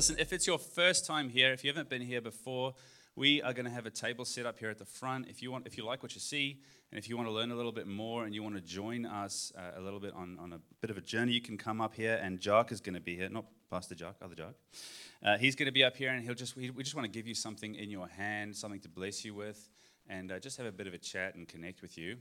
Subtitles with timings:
[0.00, 2.72] listen, if it's your first time here, if you haven't been here before,
[3.16, 5.28] we are going to have a table set up here at the front.
[5.28, 6.58] If you want, if you like what you see,
[6.90, 9.04] and if you want to learn a little bit more, and you want to join
[9.04, 11.82] us uh, a little bit on, on a bit of a journey, you can come
[11.82, 12.18] up here.
[12.22, 14.54] And Jock is going to be here, not Pastor Jock, other Jock.
[15.22, 17.12] Uh, he's going to be up here, and he'll just we, we just want to
[17.12, 19.68] give you something in your hand, something to bless you with,
[20.08, 22.16] and uh, just have a bit of a chat and connect with you.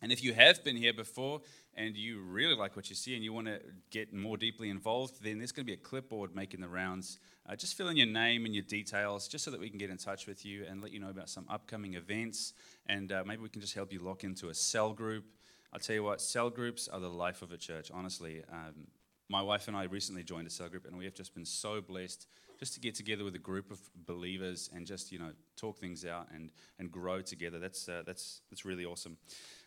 [0.00, 1.40] And if you have been here before
[1.74, 3.60] and you really like what you see and you want to
[3.90, 7.18] get more deeply involved, then there's going to be a clipboard making the rounds.
[7.48, 9.90] Uh, just fill in your name and your details just so that we can get
[9.90, 12.52] in touch with you and let you know about some upcoming events.
[12.86, 15.24] And uh, maybe we can just help you lock into a cell group.
[15.72, 18.42] I'll tell you what, cell groups are the life of a church, honestly.
[18.52, 18.86] Um,
[19.28, 21.80] my wife and I recently joined a cell group, and we have just been so
[21.80, 22.26] blessed
[22.58, 26.04] just to get together with a group of believers and just you know talk things
[26.04, 27.58] out and and grow together.
[27.58, 29.16] That's uh, that's that's really awesome.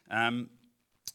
[0.09, 0.49] Um,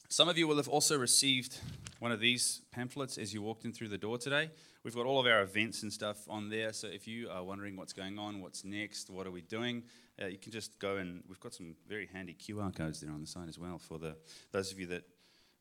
[0.08, 1.58] some of you will have also received
[2.00, 4.50] one of these pamphlets as you walked in through the door today.
[4.82, 6.72] We've got all of our events and stuff on there.
[6.72, 9.84] So if you are wondering what's going on, what's next, what are we doing,
[10.20, 13.20] uh, you can just go and we've got some very handy QR codes there on
[13.20, 14.16] the side as well for the
[14.52, 15.04] those of you that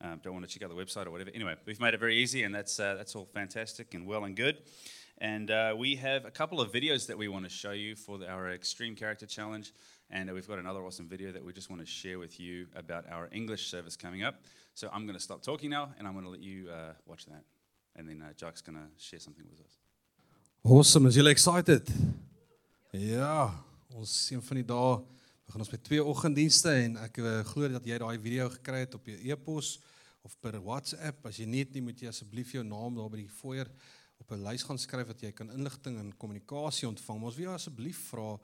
[0.01, 1.29] um, don't want to check out the website or whatever.
[1.35, 4.35] Anyway, we've made it very easy, and that's uh, that's all fantastic and well and
[4.35, 4.59] good.
[5.21, 8.17] And uh, we have a couple of videos that we want to show you for
[8.17, 9.69] the, our Extreme Character Challenge.
[10.09, 12.67] And uh, we've got another awesome video that we just want to share with you
[12.73, 14.35] about our English service coming up.
[14.75, 17.25] So I'm going to stop talking now and I'm going to let you uh, watch
[17.25, 17.43] that.
[17.97, 19.77] And then uh, Jack's going to share something with us.
[20.63, 21.91] Awesome, is julle excited?
[22.91, 23.51] Ja,
[23.95, 24.97] ons een van die dae
[25.59, 29.07] ons met twee oggenddienste en ek uh, glo dat jy daai video gekry het op
[29.09, 29.79] jou e-pos
[30.23, 31.25] of per WhatsApp.
[31.27, 33.67] As jy nie het nie, moet jy asseblief jou naam daar by die foyer
[34.29, 37.23] op 'n lys gaan skryf dat jy kan inligting en kommunikasie ontvang.
[37.23, 38.39] Ons wil asseblief vra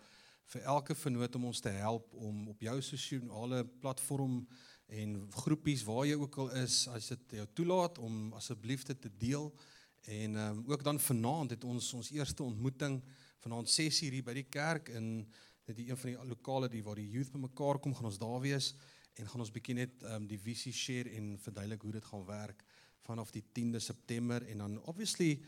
[0.46, 4.48] vir elke vernoot om ons te help om op jou sosiale platform
[4.88, 9.12] en groepies waar jy ook al is, as dit jou toelaat om asseblief dit te
[9.18, 9.54] deel.
[10.02, 13.04] En ehm um, ook dan vanaand het ons ons eerste ontmoeting
[13.40, 15.28] vanaand 6:00 hier by die kerk in
[15.66, 18.74] dit een van die lokale die waar die youth bymekaar kom, gaan ons daar wees
[19.14, 22.26] en gaan ons bietjie net ehm um, die visie share en verduidelik hoe dit gaan
[22.26, 22.66] werk
[23.06, 25.40] vanaf die 10de September en dan obviously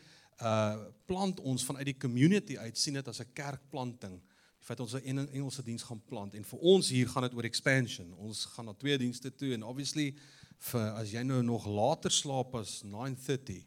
[0.42, 0.76] uh
[1.06, 4.20] plant ons vanuit die community uit sien dit as 'n kerkplanting.
[4.58, 7.44] Die feit ons 'n Engelse diens gaan plant en vir ons hier gaan dit oor
[7.44, 8.14] expansion.
[8.14, 10.14] Ons gaan na twee dienste toe en obviously
[10.58, 13.66] vir as jy nou nog later slaap as 9:30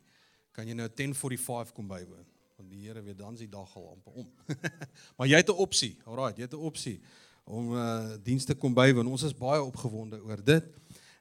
[0.51, 2.25] kan jy nou 10:45 kom bywoon.
[2.57, 4.31] Want die Here weet dan is die dag al amper om.
[5.17, 5.97] maar jy het 'n opsie.
[6.05, 7.01] Alraai, jy het 'n opsie
[7.43, 9.07] om uh dienste kom bywoon.
[9.07, 10.65] Ons is baie opgewonde oor dit.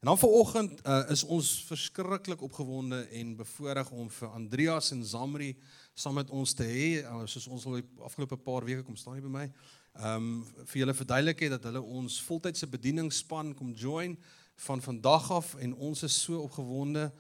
[0.00, 5.50] En dan vanoggend uh, is ons verskriklik opgewonde en bevoorreg om vir Andreas en Zamri
[5.93, 6.87] saam met ons te hê.
[7.03, 9.43] Uh, soos ons al die afgelope paar weke kom staan hier by my.
[10.00, 10.31] Ehm um,
[10.71, 14.15] vir julle verduidelik het dat hulle ons voltydse bedieningsspan kom join
[14.65, 17.10] van vandag af en ons is so opgewonde.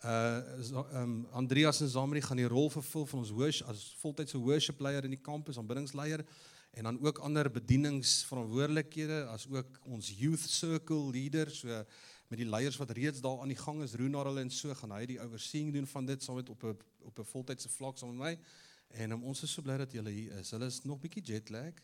[0.00, 4.80] Uh um, Andreas en Zamri gaan die rol vervul van ons worship as voltydse worship
[4.80, 6.24] leier in die kampus, aanbiddingsleier
[6.70, 11.60] en dan ook ander bedieningsverantwoordelikhede as ook ons youth circle leaders.
[11.66, 11.84] So
[12.30, 14.92] met die leiers wat reeds daar aan die gang is, Roenar hulle en so gaan
[14.94, 18.16] hy die overseeing doen van dit saam met op 'n op 'n voltydse vlak saam
[18.16, 18.38] met my.
[19.02, 20.50] En um, ons is so bly dat julle hier is.
[20.50, 21.74] Hulle is nog bietjie jet lag.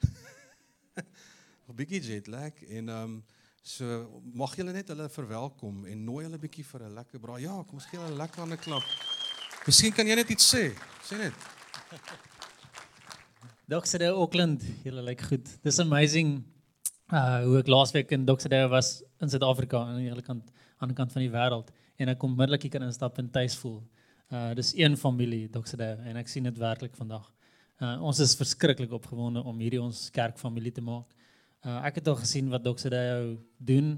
[1.66, 3.24] nog bietjie jet lag en ehm um,
[3.62, 7.42] so mag julle net hulle verwelkom en nooi hulle bietjie vir 'n lekker braai.
[7.42, 8.84] Ja, kom ons gee hulle 'n lekker hande klap.
[9.66, 10.72] Miskien kan jy net iets sê.
[11.02, 11.34] Sê net.
[13.68, 15.62] Dokter Auckland, julle lyk goed.
[15.62, 16.55] Dis amazing
[17.14, 20.96] uh hoe ek laasweek in Dokter was in Suid-Afrika aan die ander kant aan die
[20.96, 21.68] kant van die wêreld
[22.02, 23.78] en ek kom middelik hier kan instap en tuis voel.
[24.28, 27.30] Uh dis een familie Doxede en ek sien dit werklik vandag.
[27.78, 31.06] Uh ons is verskriklik opgewonde om hierdie ons kerkfamilie te maak.
[31.62, 33.94] Uh ek het al gesien wat Doxede doen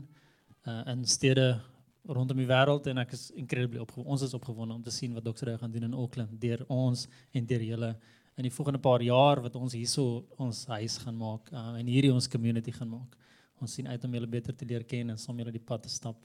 [0.66, 1.56] uh in stede
[2.04, 4.10] rondom die wêreld en ek is incredibly opgewonde.
[4.10, 7.46] Ons is opgewonde om te sien wat Doxede gaan doen in Auckland deur ons en
[7.46, 7.96] deur julle
[8.38, 12.12] in die volgende paar jaar wat ons hierso ons huis gaan maak uh, en hierdie
[12.14, 13.16] ons community gaan maak.
[13.58, 15.90] Ons sien uit om julle beter te leer ken en saam julle die pad te
[15.90, 16.20] stap.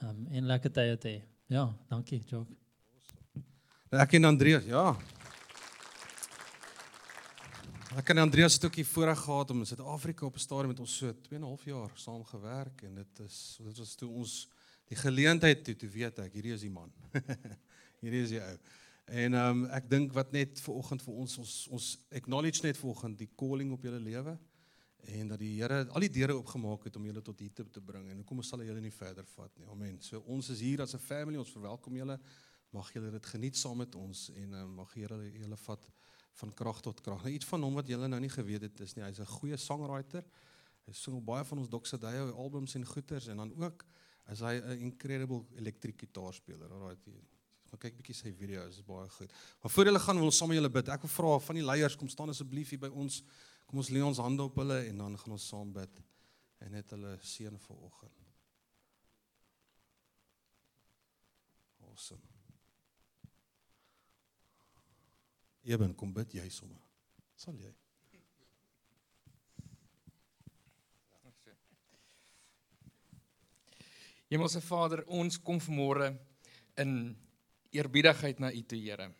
[0.00, 1.18] Um, en lekker tye te hê.
[1.52, 2.48] Ja, dankie, Jock.
[3.90, 4.94] Ek en Andreas, ja.
[7.98, 10.80] Ek en Andreas het ook hier voorreg gehad om in Suid-Afrika op 'n stadium met
[10.80, 14.08] ons so 2 en 'n half jaar saam gewerk en dit is dit was toe
[14.08, 14.48] ons
[14.88, 16.92] die geleentheid toe, toe weet ek hierdie is die man.
[18.02, 18.56] hierdie is die ou.
[19.10, 22.78] En ehm um, ek dink wat net ver oggend vir ons ons ons acknowledge net
[22.78, 24.36] vanoggend die calling op julle lewe
[25.16, 27.82] en dat die Here al die deure oopgemaak het om julle tot hier te, te
[27.82, 29.66] bring en hoekom sal hy julle nie verder vat nie.
[29.72, 29.96] Amen.
[30.04, 32.20] So ons is hier as 'n family, ons verwelkom julle.
[32.70, 35.90] Mag julle dit geniet saam met ons en uh, mag Here julle vat
[36.42, 37.24] van krag tot krag.
[37.24, 39.56] Nou iets van hom wat julle nou nie geweet het is nie, hy's 'n goeie
[39.56, 40.24] songwriter.
[40.86, 43.84] Hy sing baie van ons Doxa Dayo albums en goeters en dan ook
[44.30, 46.70] is hy 'n incredible elektriek gitaarspeler.
[46.70, 46.96] Alraai,
[47.70, 49.34] Gaan kyk bietjie sy video's, is baie goed.
[49.62, 50.90] Maar voor hulle gaan wil ons saam met julle bid.
[50.90, 53.20] Ek wil vra van die leiers kom staan asseblief hier by ons.
[53.70, 56.02] Kom ons lê ons hande op hulle en dan gaan ons saam bid
[56.60, 58.26] en net hulle seën vir oggend.
[61.86, 62.26] Awesome.
[65.70, 66.82] Eben, kom bid jy sommer.
[67.38, 67.70] Sal jy?
[74.30, 76.12] Hemelse Vader, ons kom vanmôre
[76.78, 77.16] in
[77.74, 79.10] eerbiedigheid na U toe, Here.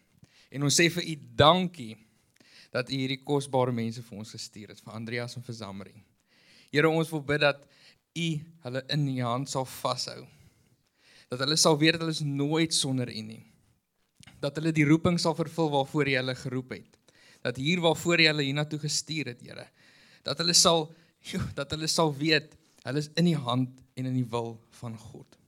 [0.50, 1.94] En ons sê vir U dankie
[2.74, 5.94] dat U hierdie kosbare mense vir ons gestuur het, vir Andreas en vir Zamri.
[6.70, 7.64] Here, ons wil bid dat
[8.18, 8.28] U
[8.66, 10.24] hulle in U hand sal vashou.
[11.30, 13.42] Dat hulle sal weet dat hulle is nooit sonder U nie.
[14.42, 16.96] Dat hulle die roeping sal vervul waarvoor U hulle geroep het.
[17.46, 19.68] Dat hier waarvoor U hulle hiernatoe gestuur het, Here.
[20.26, 20.88] Dat hulle sal
[21.58, 22.54] dat hulle sal weet
[22.86, 25.39] hulle is in U hand en in die wil van God.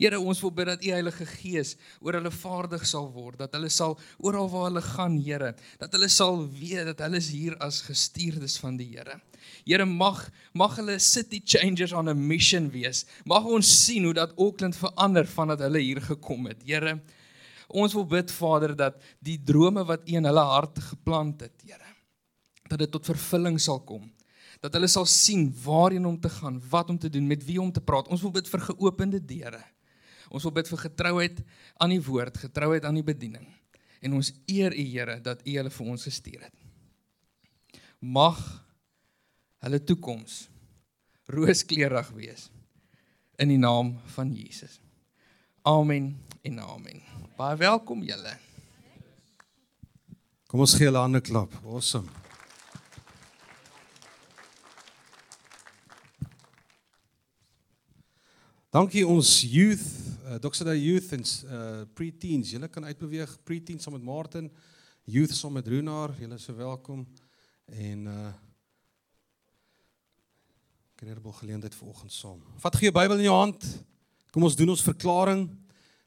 [0.00, 3.68] Here, ons wil bid dat U Heilige Gees oor hulle vaardig sal word, dat hulle
[3.68, 5.50] sal oral waar hulle gaan, Here,
[5.80, 9.18] dat hulle sal weet dat hulle is hier as gestuurdes van die Here.
[9.68, 10.22] Here, mag
[10.56, 13.04] mag hulle city changers on a mission wees.
[13.28, 16.62] Mag ons sien hoe dat Auckland verander vandat hulle hier gekom het.
[16.64, 16.96] Here,
[17.68, 21.92] ons wil bid Vader dat die drome wat U in hulle harte geplant het, Here,
[22.72, 24.08] dat dit tot vervulling sal kom
[24.60, 27.70] dat hulle sal sien waarheen om te gaan, wat om te doen, met wie om
[27.72, 28.10] te praat.
[28.12, 29.62] Ons wil bid vir geopende deure.
[30.30, 31.40] Ons wil bid vir getrouheid
[31.82, 33.46] aan die woord, getrouheid aan die bediening.
[34.00, 36.56] En ons eer U Here dat U hulle vir ons gestuur het.
[38.00, 38.38] Mag
[39.60, 40.46] hulle toekoms
[41.30, 42.48] rooskleurig wees
[43.40, 44.78] in die naam van Jesus.
[45.66, 46.14] Amen
[46.46, 47.02] en amen.
[47.36, 48.32] Baie welkom julle.
[50.50, 51.52] Kom ons gee hulle 'n hande klap.
[51.64, 52.08] Awesome.
[58.70, 59.82] Dankie ons youth,
[60.30, 62.52] uh, Doxada Youth en uh pre-teens.
[62.54, 64.46] Julle kan uitbeweeg pre-teens saam met Martin,
[65.10, 66.14] youth saam met Runar.
[66.22, 67.02] Julle is so welkom
[67.66, 68.30] en uh
[70.94, 72.38] kreerbel geleentheid vir oggend saam.
[72.62, 73.66] Vat gee jou Bybel in jou hand.
[74.30, 75.48] Kom ons doen ons verklaring.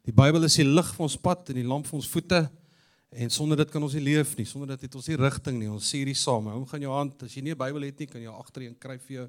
[0.07, 2.45] Die Bybel is die lig vir ons pad en die lamp vir ons voete.
[3.11, 4.47] En sonder dit kan ons nie leef nie.
[4.47, 5.73] Sonder dit het ons nie rigting nie.
[5.73, 6.47] Ons sê hierdie saam.
[6.53, 7.27] Hou gaan jou hand.
[7.27, 9.27] As jy nie 'n Bybel het nie, kan jy agterheen kry vir jou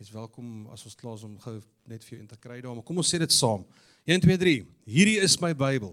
[0.00, 1.58] Jy's welkom as ons klaar is om gou
[1.90, 3.66] net vir jou in te kry daar, maar kom ons sê dit saam.
[4.08, 4.54] 1 2 3.
[4.88, 5.90] Hierdie is my Bybel.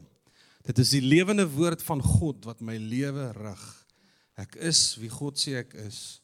[0.63, 3.65] Dit is die lewende woord van God wat my lewe rig.
[4.39, 6.21] Ek is wie God sê ek is.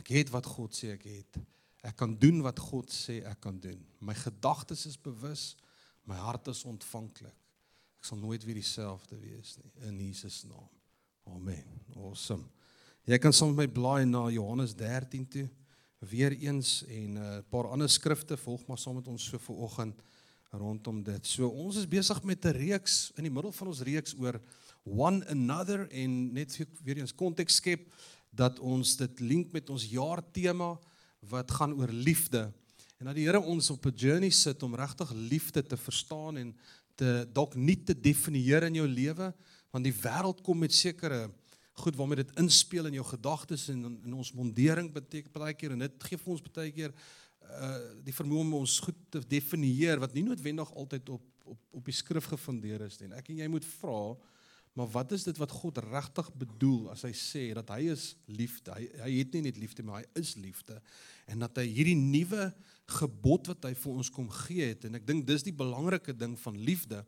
[0.00, 1.40] Ek het wat God sê ek het.
[1.84, 3.84] Ek kan doen wat God sê ek kan doen.
[4.00, 5.50] My gedagtes is bewus,
[6.08, 7.36] my hart is ontvanklik.
[8.00, 10.72] Ek sal nooit weer dieselfde wees nie in Jesus naam.
[11.36, 11.76] Amen.
[11.92, 12.48] Awesome.
[13.04, 15.48] Jy kan saam met my blaai na Johannes 13 toe
[15.98, 19.56] weer eens en 'n uh, paar ander skrifte volg maar saam met ons so vir
[19.56, 20.02] oggend
[20.50, 21.26] rondom dit.
[21.26, 24.40] So ons is besig met 'n reeks in die middel van ons reeks oor
[24.84, 27.92] one another en net weer eens konteks skep
[28.30, 30.78] dat ons dit link met ons jaar tema
[31.28, 32.52] wat gaan oor liefde.
[32.98, 36.56] En dat die Here ons op 'n journey sit om regtig liefde te verstaan en
[36.94, 39.34] te dalk nie te definieer in jou lewe
[39.70, 41.30] want die wêreld kom met sekere
[41.78, 45.74] goed waarmee dit inspel in jou gedagtes en in, in ons mondering beteken baie keer
[45.74, 46.94] en dit gee vir ons baie keer
[47.48, 51.86] uh die vermoë om ons goed te definieer wat nie noodwendig altyd op op op
[51.88, 53.08] die skrif gefundeer is nie.
[53.16, 54.16] Ek en jy moet vra
[54.78, 58.74] maar wat is dit wat God regtig bedoel as hy sê dat hy is liefde?
[58.76, 60.76] Hy hy het nie net liefde maar hy is liefde
[61.26, 62.50] en dat hy hierdie nuwe
[62.98, 66.36] gebod wat hy vir ons kom gee het en ek dink dis die belangrike ding
[66.40, 67.02] van liefde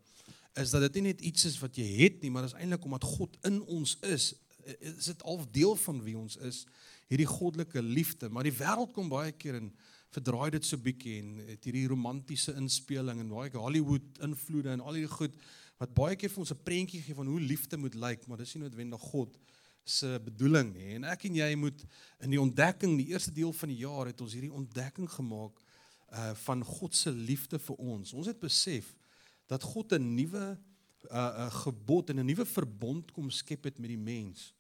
[0.58, 3.06] is dat dit nie net iets is wat jy het nie maar dis eintlik omdat
[3.06, 4.32] God in ons is
[4.78, 6.66] is dit al deel van wie ons is,
[7.10, 9.72] hierdie goddelike liefde, maar die wêreld kom baie keer en
[10.14, 14.98] verdraai dit so bietjie en het hierdie romantiese inspeling en baie Hollywood invloede en al
[14.98, 15.36] hierdie goed
[15.80, 18.54] wat baie keer vir ons 'n prentjie gee van hoe liefde moet lyk, maar dis
[18.54, 19.38] nie noodwendig God
[19.84, 20.94] se bedoeling nie.
[20.94, 21.84] En ek en jy moet
[22.20, 25.60] in die ontdekking, die eerste deel van die jaar het ons hierdie ontdekking gemaak
[26.10, 28.12] uh van God se liefde vir ons.
[28.12, 28.94] Ons het besef
[29.46, 30.58] dat God 'n nuwe
[31.08, 34.54] uh, 'n gebod en 'n nuwe verbond kom skep het met die mens.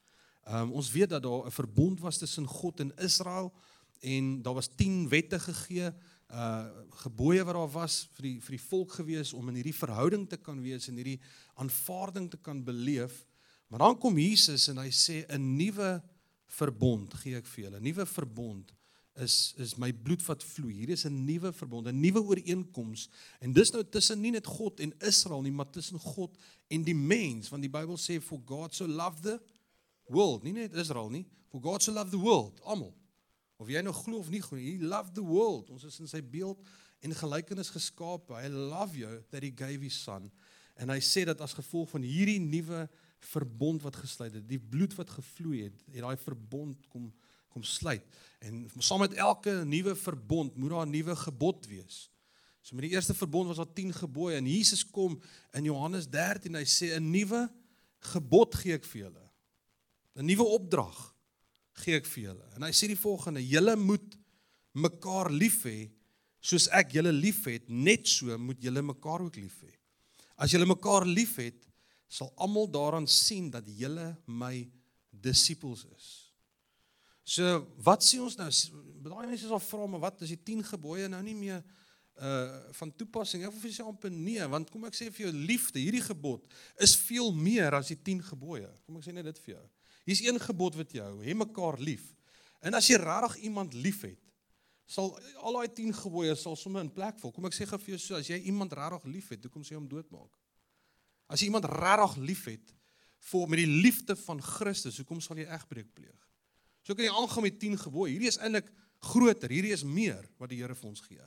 [0.48, 3.52] Um, ons weet dat daar 'n verbond was tussen God en Israel
[4.00, 5.92] en daar was 10 wette gegee,
[6.32, 10.28] uh gebooie wat daar was vir die vir die volk gewees om in hierdie verhouding
[10.28, 11.20] te kan wees en hierdie
[11.54, 13.26] aanvaarding te kan beleef.
[13.68, 16.02] Maar dan kom Jesus en hy sê 'n nuwe
[16.46, 18.72] verbond gee ek vir julle, 'n nuwe verbond
[19.20, 20.74] is is my bloed wat vloei.
[20.82, 23.08] Hier is 'n nuwe verbond, 'n nuwe ooreenkoms.
[23.40, 26.36] En dis nou tussen nie net God en Israel nie, maar tussen God
[26.68, 29.40] en die mens, want die Bybel sê for God so loved the
[30.04, 32.94] world, nie net Israel nie, for God so loved the world, almal.
[33.56, 35.70] Of jy nou glo of nie glo, he loved the world.
[35.70, 36.58] Ons is in sy beeld
[37.00, 38.30] en gelykenis geskaap.
[38.30, 40.30] Hy love you that he gave his son.
[40.80, 42.86] En hy sê dat as gevolg van hierdie nuwe
[43.20, 47.10] verbond wat gesluit het, die bloed wat gevloei het, het daai verbond kom
[47.50, 48.04] kom sluit.
[48.40, 52.10] En saam met elke nuwe verbond moet daar 'n nuwe gebod wees.
[52.62, 55.20] So met die eerste verbond was daar 10 gebooie en Jesus kom
[55.52, 57.50] in Johannes 13 hy sê 'n nuwe
[57.98, 59.30] gebod gee ek vir julle.
[60.14, 61.14] 'n Nuwe opdrag
[61.72, 62.46] gee ek vir julle.
[62.56, 64.18] En hy sê die volgende: Julle moet
[64.72, 65.90] mekaar lief hê
[66.40, 69.72] soos ek julle liefhet, net so moet julle mekaar ook lief hê.
[70.40, 71.66] As julle mekaar liefhet,
[72.08, 74.64] sal almal daaraan sien dat julle my
[75.10, 76.08] disippels is.
[77.24, 78.48] So, wat sê ons nou?
[79.04, 81.60] Baie mense sal vra, maar wat is die 10 gebooie nou nie meer
[82.20, 83.44] uh van toepassing.
[83.46, 86.44] Ek wil vir jou amper nee, want kom ek sê vir jou liefde, hierdie gebod
[86.84, 88.68] is veel meer as die 10 gebooie.
[88.84, 89.66] Kom ek sê net dit vir jou.
[90.08, 92.10] Hier's een gebod wat jy hou, hê mekaar lief.
[92.60, 94.20] En as jy regtig iemand liefhet,
[94.90, 97.32] sal al daai 10 gebooie sal sommer in plek val.
[97.32, 99.80] Kom ek sê gou vir jou so, as jy iemand regtig liefhet, hoekom sê jy
[99.80, 100.32] hom doodmaak?
[101.30, 102.74] As jy iemand regtig liefhet
[103.30, 106.29] vir met die liefde van Christus, hoekom sal jy egbreek pleeg?
[106.82, 108.14] So kan jy aangaan met 10 gebooie.
[108.14, 108.70] Hierdie is eintlik
[109.00, 111.22] groter, hierdie is meer wat die Here vir ons gee.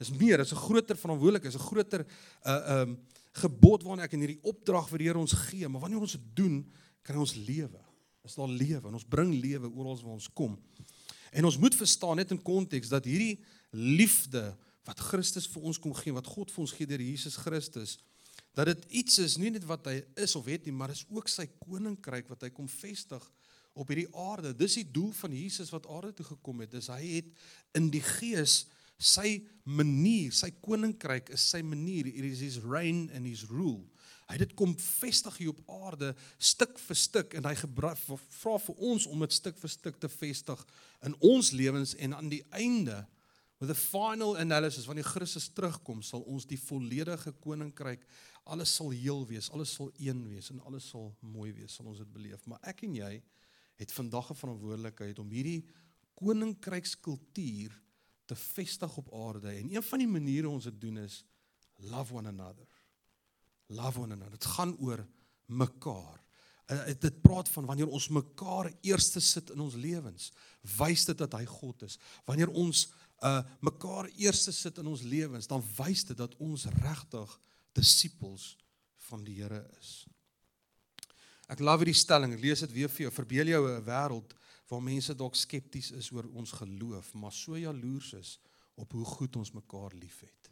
[0.00, 2.06] Dis meer, dis 'n groter verantwoordelikheid, is 'n groter
[2.44, 2.98] uh um
[3.32, 6.36] gebod waarna ek in hierdie opdrag vir die Here ons gee, maar wanneer ons dit
[6.36, 7.80] doen, kan ons lewe.
[8.24, 10.58] Is daar lewe en ons bring lewe oral waar ons kom.
[11.32, 15.94] En ons moet verstaan net in konteks dat hierdie liefde wat Christus vir ons kom
[15.94, 17.98] gee, wat God vir ons gee deur Jesus Christus,
[18.54, 21.28] dat dit iets is nie net wat hy is of het nie, maar is ook
[21.28, 23.24] sy koninkryk wat hy kom vestig
[23.72, 24.54] op hierdie aarde.
[24.56, 26.72] Dis die doel van Jesus wat aarde toe gekom het.
[26.74, 27.30] Dis hy het
[27.78, 28.64] in die gees
[29.02, 33.82] sy manier, sy koninkryk is sy manier, it is his reign and his rule.
[34.28, 38.78] Hy het dit kom vestig hier op aarde stuk vir stuk en hy vra vir
[38.78, 40.62] ons om dit stuk vir stuk te vestig
[41.04, 43.02] in ons lewens en aan die einde
[43.60, 48.06] with the final analysis wanneer Christus terugkom sal ons die volledige koninkryk
[48.50, 52.00] alles sal heel wees, alles sal een wees en alles sal mooi wees, sal ons
[52.02, 52.42] dit beleef.
[52.50, 53.12] Maar ek en jy
[53.82, 55.66] het vandag 'n verantwoordelikheid om hierdie
[56.14, 57.74] koninkrykskultuur
[58.24, 61.24] te vestig op aarde en een van die maniere ons dit doen is
[61.90, 62.66] love one another.
[63.66, 64.38] Love one another.
[64.38, 65.06] Dit gaan oor
[65.46, 66.20] mekaar.
[66.70, 70.30] Uh, dit praat van wanneer ons mekaar eerste sit in ons lewens,
[70.78, 71.98] wys dit dat hy God is.
[72.24, 72.86] Wanneer ons
[73.22, 77.34] uh mekaar eerste sit in ons lewens, dan wys dit dat ons regtig
[77.72, 78.56] disippels
[79.08, 80.06] van die Here is.
[81.52, 82.32] Ek love hierdie stelling.
[82.32, 83.12] Ek lees dit weer vir jou.
[83.12, 84.32] Verbeel jou 'n wêreld
[84.68, 88.38] waar mense dalk skepties is oor ons geloof, maar so jaloers is
[88.74, 90.50] op hoe goed ons mekaar liefhet.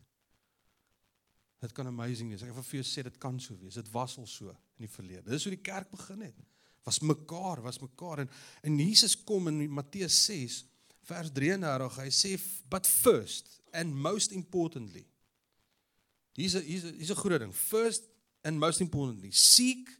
[1.61, 2.43] Dit kan amazing wees.
[2.43, 3.75] Ek wil vir jou sê dit kan so wees.
[3.75, 5.31] Dit was al so in die verlede.
[5.31, 6.37] Dis hoe die kerk begin het.
[6.85, 8.31] Was mekaar, was mekaar en
[8.63, 10.65] en Jesus kom in Matteus 6
[11.03, 11.97] vers 33.
[11.97, 15.07] Hy sê but first and most importantly.
[16.33, 17.55] Hier's 'n hier's 'n groot ding.
[17.55, 18.09] First
[18.43, 20.00] and most importantly, seek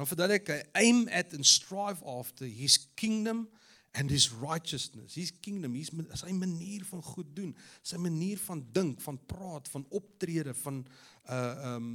[0.00, 3.44] dan verduidelik hy aim at and strive after his kingdom
[3.92, 5.14] and his righteousness.
[5.14, 7.50] His kingdom, his sy manier van goed doen,
[7.82, 10.84] sy manier van dink, van praat, van optrede, van
[11.28, 11.90] uh um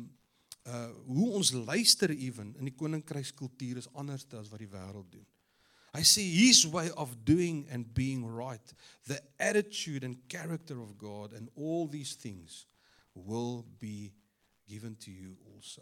[0.70, 5.26] uh hoe ons luister ewen in die koninkrykskultuur is anders as wat die wêreld doen.
[5.96, 8.74] I see his way of doing and being right,
[9.08, 12.66] the attitude and character of God and all these things
[13.16, 14.12] will be
[14.68, 15.82] given to you also.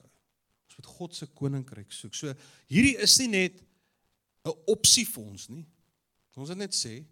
[0.73, 2.15] Ons moet God se koninkryk soek.
[2.17, 2.33] So
[2.71, 3.61] hierdie is nie net
[4.43, 5.65] 'n opsie vir ons nie.
[6.35, 7.05] Ons het net sê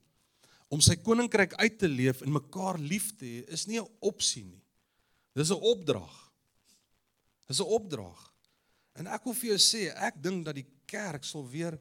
[0.72, 4.44] om sy koninkryk uit te leef en mekaar lief te hê is nie 'n opsie
[4.44, 4.63] nie.
[5.36, 6.34] Dis 'n opdrag.
[7.48, 8.34] Dis 'n opdrag.
[8.96, 11.80] En ek wil vir jou sê, ek dink dat die kerk sal weer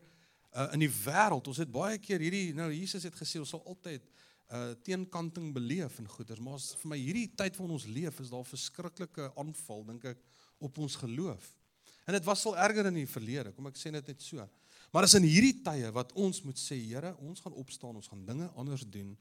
[0.54, 3.64] uh, in die wêreld, ons het baie keer hierdie nou Jesus het gesê ons sal
[3.64, 4.02] altyd
[4.50, 8.44] uh teenkanting beleef en goeders, maar vir my hierdie tyd van ons leef is daar
[8.44, 10.18] verskriklike aanval dink ek
[10.58, 11.59] op ons geloof.
[12.08, 14.46] En dit was al erger in die verlede, kom ek sê dit net so.
[14.90, 18.24] Maar is in hierdie tye wat ons moet sê, Here, ons gaan opstaan, ons gaan
[18.26, 19.12] dinge anders doen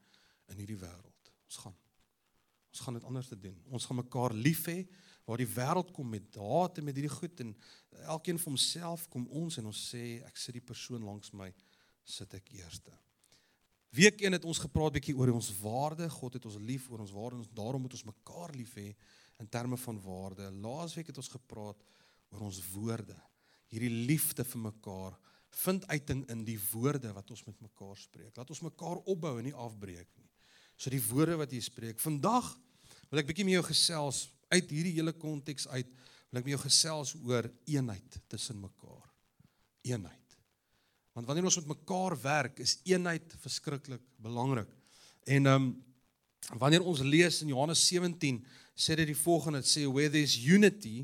[0.50, 1.32] in hierdie wêreld.
[1.50, 1.78] Ons gaan
[2.70, 3.56] ons gaan dit anders te doen.
[3.74, 4.84] Ons gaan mekaar lief hê
[5.26, 7.56] waar die wêreld kom met haat en met hierdie goed en
[8.14, 11.50] elkeen vir homself kom ons en ons sê ek sit die persoon langs my
[12.06, 12.94] sit ek eerste.
[13.98, 16.06] Week 1 het ons gepraat bietjie oor ons waarde.
[16.14, 18.92] God het ons lief oor ons waarde en daarom moet ons mekaar lief hê
[19.42, 20.50] in terme van waarde.
[20.62, 21.82] Laasweek het ons gepraat
[22.34, 23.18] oor ons woorde.
[23.70, 25.18] Hierdie liefde vir mekaar
[25.64, 28.36] vind uiting in die woorde wat ons met mekaar spreek.
[28.38, 30.30] Laat ons mekaar opbou en nie afbreek nie.
[30.80, 32.00] So die woorde wat jy spreek.
[32.00, 32.54] Vandag
[33.10, 35.90] wil ek bietjie met jou gesels uit hierdie hele konteks uit.
[36.30, 39.06] Wil ek met jou gesels oor eenheid tussen mekaar.
[39.90, 40.16] Eenheid.
[41.18, 44.70] Want wanneer ons met mekaar werk, is eenheid verskriklik belangrik.
[45.28, 45.70] En ehm um,
[46.58, 48.38] wanneer ons lees in Johannes 17,
[48.74, 51.04] sê dit die volgende, sê where there is unity,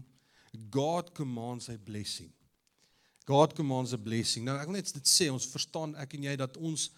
[0.70, 2.32] God commands a blessing.
[3.26, 4.46] God commands a blessing.
[4.46, 6.90] Nou ek wil net dit sê, ons verstaan ek en jy dat ons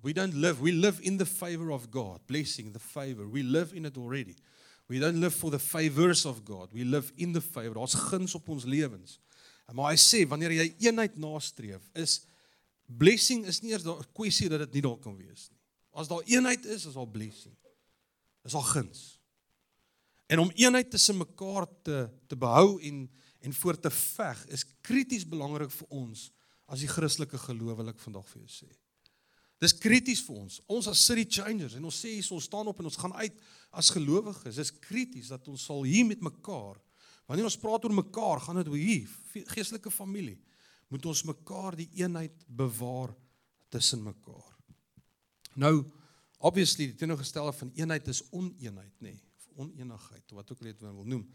[0.00, 2.26] we don't live, we live in the favor of God.
[2.26, 3.28] Blessing, the favor.
[3.28, 4.36] We live in it already.
[4.88, 6.72] We don't live for the favors of God.
[6.72, 7.74] We live in the favor.
[7.74, 9.18] Daar's guns op ons lewens.
[9.72, 12.20] Maar hy sê wanneer jy eenheid nastreef, is
[12.86, 15.60] blessing is nie eers 'n kwessie dat dit nie daar kan wees nie.
[15.94, 17.56] As daar eenheid is, is daar blessing.
[18.44, 19.18] Is daar guns.
[20.32, 23.10] En om eenheid tussen mekaar te te behou en
[23.42, 26.28] en voor te veg is krities belangrik vir ons
[26.70, 28.68] as die Christelike gelowelik vandag vir jou sê.
[29.58, 30.60] Dis krities vir ons.
[30.70, 33.42] Ons as city changers en ons sê hier ons staan op en ons gaan uit
[33.74, 34.60] as gelowiges.
[34.60, 36.78] Dis krities dat ons sal hier met mekaar
[37.26, 40.38] wanneer ons praat oor mekaar, gaan dit oor hier geestelike familie.
[40.92, 43.12] Moet ons mekaar die eenheid bewaar
[43.74, 44.48] tussen mekaar.
[45.58, 45.82] Nou
[46.38, 49.12] obviously die teenoorgestelde van eenheid is oneenheid, nê?
[49.12, 49.20] Nee
[49.56, 51.26] oneenigheid wat ook al dit wil noem.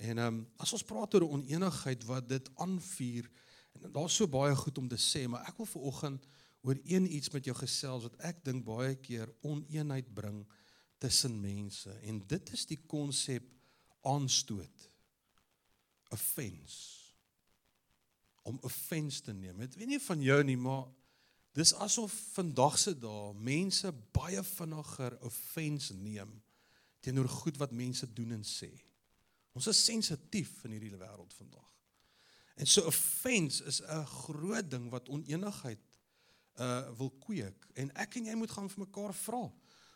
[0.00, 3.30] En ehm um, as ons praat oor oneenigheid wat dit aanvuur
[3.72, 6.26] en daar's so baie goed om te sê, maar ek wil vir oggend
[6.62, 10.42] oor een iets met jou gesels wat ek dink baie keer oneenheid bring
[11.00, 13.46] tussen mense en dit is die konsep
[14.00, 14.88] aanstoot.
[16.10, 16.98] Offense.
[18.42, 19.60] Om offense te neem.
[19.60, 20.88] Ek weet nie van jou nie, maar
[21.56, 26.32] dis asof vandag se dae mense baie vinniger offense neem
[27.00, 28.70] teenoor goed wat mense doen en sê.
[29.56, 31.66] Ons is sensitief in hierdie wêreld vandag.
[32.60, 35.80] En so offense is 'n groot ding wat oneenigheid
[36.60, 39.52] uh wil kweek en ek en jy moet gaan vir mekaar vra.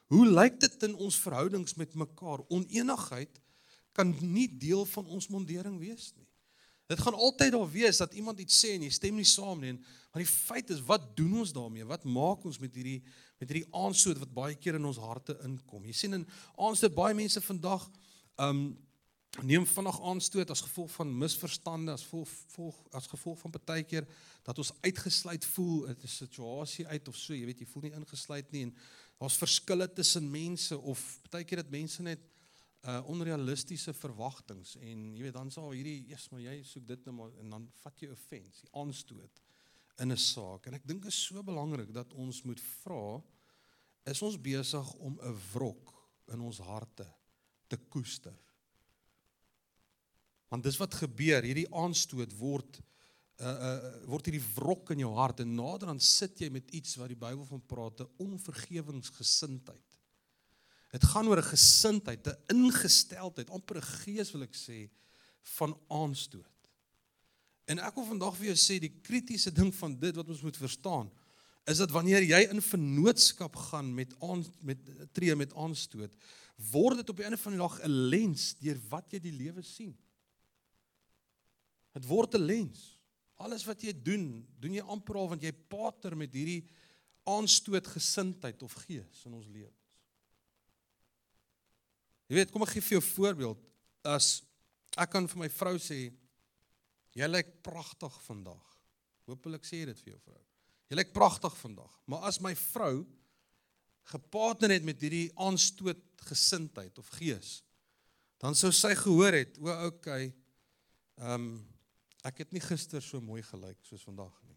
[0.06, 2.40] Hoe lyk dit in ons verhoudings met mekaar?
[2.48, 3.40] Oneenigheid
[3.92, 6.28] kan nie deel van ons mondering wees nie.
[6.86, 9.72] Dit gaan altyd daar wees dat iemand iets sê en jy stem nie saam nie,
[10.12, 11.86] maar die feit is wat doen ons daarmee?
[11.88, 13.00] Wat maak ons met hierdie
[13.44, 15.84] met hierdie aanstoot wat baie keer in ons harte inkom.
[15.84, 17.86] Jy sien in aanstoot baie mense vandag
[18.40, 18.66] um
[19.42, 24.06] neem vinnig aanstoot as gevolg van misverstande, as gevolg, gevolg as gevolg van partykeer
[24.46, 27.96] dat ons uitgesluit voel uit 'n situasie uit of so, jy weet jy voel nie
[27.98, 28.76] ingesluit nie en
[29.18, 32.20] daar's verskille tussen mense of partykeer dat mense net
[32.84, 37.14] uh onrealistiese verwagtinge en jy weet dan sal hierdie eers maar jy soek dit nou
[37.16, 39.40] maar en dan vat jy offense, aanstoot
[39.98, 40.66] in 'n saak.
[40.66, 43.22] En ek dink dit is so belangrik dat ons moet vra
[44.04, 45.92] is ons besig om 'n wrok
[46.32, 47.06] in ons harte
[47.66, 48.36] te koester.
[50.48, 52.82] Want dis wat gebeur, hierdie aanstoot word
[53.42, 56.94] uh uh word hierdie wrok in jou hart en nader dan sit jy met iets
[57.00, 59.98] wat die Bybel van praat, 'n onvergewingsgesindheid.
[60.92, 64.88] Dit gaan oor 'n gesindheid, 'n ingesteldheid, amper 'n gees wil ek sê
[65.58, 66.70] van aanstoot.
[67.66, 70.56] En ek wil vandag vir jou sê die kritiese ding van dit wat ons moet
[70.56, 71.10] verstaan
[71.64, 74.80] is dat wanneer jy in vennootskap gaan met aan met
[75.16, 76.12] tree met aanstoot,
[76.70, 79.62] word dit op die einde van die dag 'n lens deur wat jy die lewe
[79.62, 79.96] sien.
[81.94, 82.98] Dit word 'n lens.
[83.36, 86.68] Alles wat jy doen, doen jy amper al want jy pater met hierdie
[87.24, 89.82] aanstoot gesindheid of gees in ons lewens.
[92.28, 93.58] Jy weet, kom ek gee vir jou 'n voorbeeld.
[94.04, 94.42] As
[94.96, 96.12] ek kan vir my vrou sê,
[97.14, 98.62] Jy lyk pragtig vandag.
[99.28, 100.40] Hoopelik sê dit vir jou vrou.
[100.90, 101.92] Jy lyk pragtig vandag.
[102.10, 103.04] Maar as my vrou
[104.12, 107.62] gepartner het met hierdie aanstoot gesindheid of gees,
[108.42, 110.32] dan sou sy gehoor het, o, okay.
[111.20, 111.54] Ehm um,
[112.24, 114.56] ek het nie gister so mooi gelyk soos vandag nie.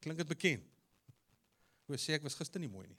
[0.00, 0.64] Klink dit bekend?
[1.84, 2.96] Hoe sê ek was gister nie mooi nie.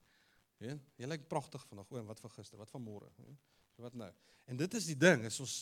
[0.62, 1.89] Ja, jy lyk pragtig vandag.
[1.89, 2.60] O, wat van gister?
[2.62, 3.10] Wat van môre?
[3.18, 3.34] Ja.
[3.74, 4.12] So wat nou?
[4.46, 5.56] En dit is die ding, is ons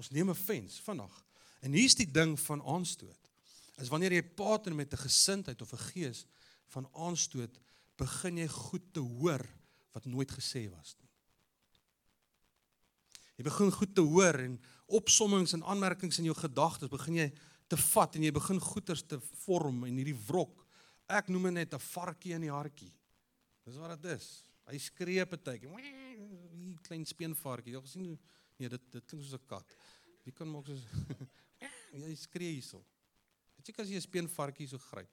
[0.00, 1.14] ons neem 'n fens vinnig.
[1.62, 3.30] En hier's die ding van aanstoot.
[3.80, 6.26] Is wanneer jy partner met 'n gesindheid of 'n gees
[6.74, 7.58] van aanstoot,
[7.96, 9.46] begin jy goed te hoor
[9.92, 11.08] wat nooit gesê was nie.
[13.36, 17.32] Jy begin goed te hoor en opsommings en aanmerkings in jou gedagtes begin jy
[17.66, 20.66] te vat en jy begin goeters te vorm in hierdie wrok.
[21.08, 22.92] Ek noem dit net 'n varkie in die hartjie.
[23.64, 24.44] Dis wat dit is.
[24.66, 27.72] Hy skree partykeer hier klein speenvarkie.
[27.72, 28.18] Jy het gesien
[28.58, 29.76] nee, dit dit klink soos 'n kat.
[30.24, 30.84] Wie kan maak soos
[32.00, 32.84] jy skree hierso.
[33.56, 35.10] Weet jy as jy 'n speenvarkie so gryp?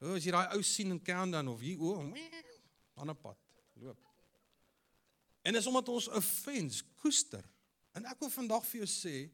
[0.00, 2.00] O, as jy daai ou sien in Countdown of hier o,
[2.96, 3.38] aan 'n pad
[3.74, 3.98] loop.
[5.42, 7.44] En is omdat ons 'n fens koester.
[7.92, 9.30] En ek wil vandag vir jou sê,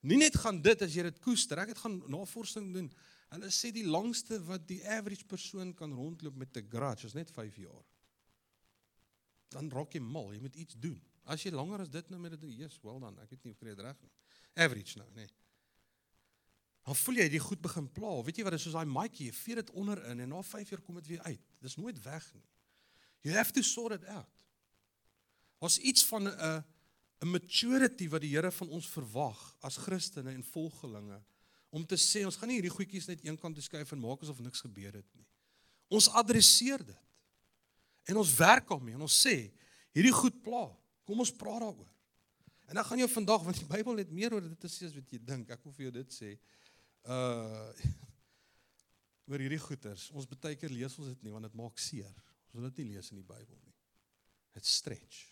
[0.00, 2.92] nie net gaan dit as jy dit koester, ek het gaan navorsing doen.
[3.30, 7.30] Hulle sê die langste wat die average persoon kan rondloop met 'n grudge is net
[7.30, 7.84] 5 jaar
[9.54, 10.98] dan raak jy mal, jy moet iets doen.
[11.28, 13.62] As jy langer as dit nou met dit is, wel dan, ek weet nie of
[13.62, 14.12] ek dit reg nie.
[14.58, 15.26] Average nou, nê.
[15.26, 15.34] Nee.
[16.88, 18.14] Dan voel jy die goed begin pla.
[18.24, 20.72] Weet jy wat, dit is soos daai maatjie, jy vee dit onderin en na 5
[20.72, 21.42] jaar kom dit weer uit.
[21.60, 22.46] Dis nooit weg nie.
[23.26, 24.46] You have to sort it out.
[25.60, 26.64] Daar's iets van 'n
[27.20, 31.18] 'n maturity wat die Here van ons verwag as Christene en volgelinge
[31.70, 34.38] om te sê ons gaan nie hierdie goedjies net eenkant toe skuif en maak asof
[34.40, 35.26] niks gebeur het nie.
[35.88, 37.04] Ons adresseer dit.
[38.08, 39.52] En ons werk daarmee en ons sê
[39.92, 40.64] hierdie goed pla.
[41.04, 41.90] Kom ons praat daaroor.
[42.68, 44.96] En dan gaan jy vandag want die Bybel het meer oor dit te sê as
[44.96, 45.48] wat jy dink.
[45.54, 46.34] Ek wil vir jou dit sê.
[47.08, 47.72] Uh
[49.28, 50.06] oor hierdie goeters.
[50.16, 52.12] Ons baie keer lees ons dit nie want dit maak seer.
[52.48, 53.74] Ons wil dit nie lees in die Bybel nie.
[54.56, 55.26] Dit stretch.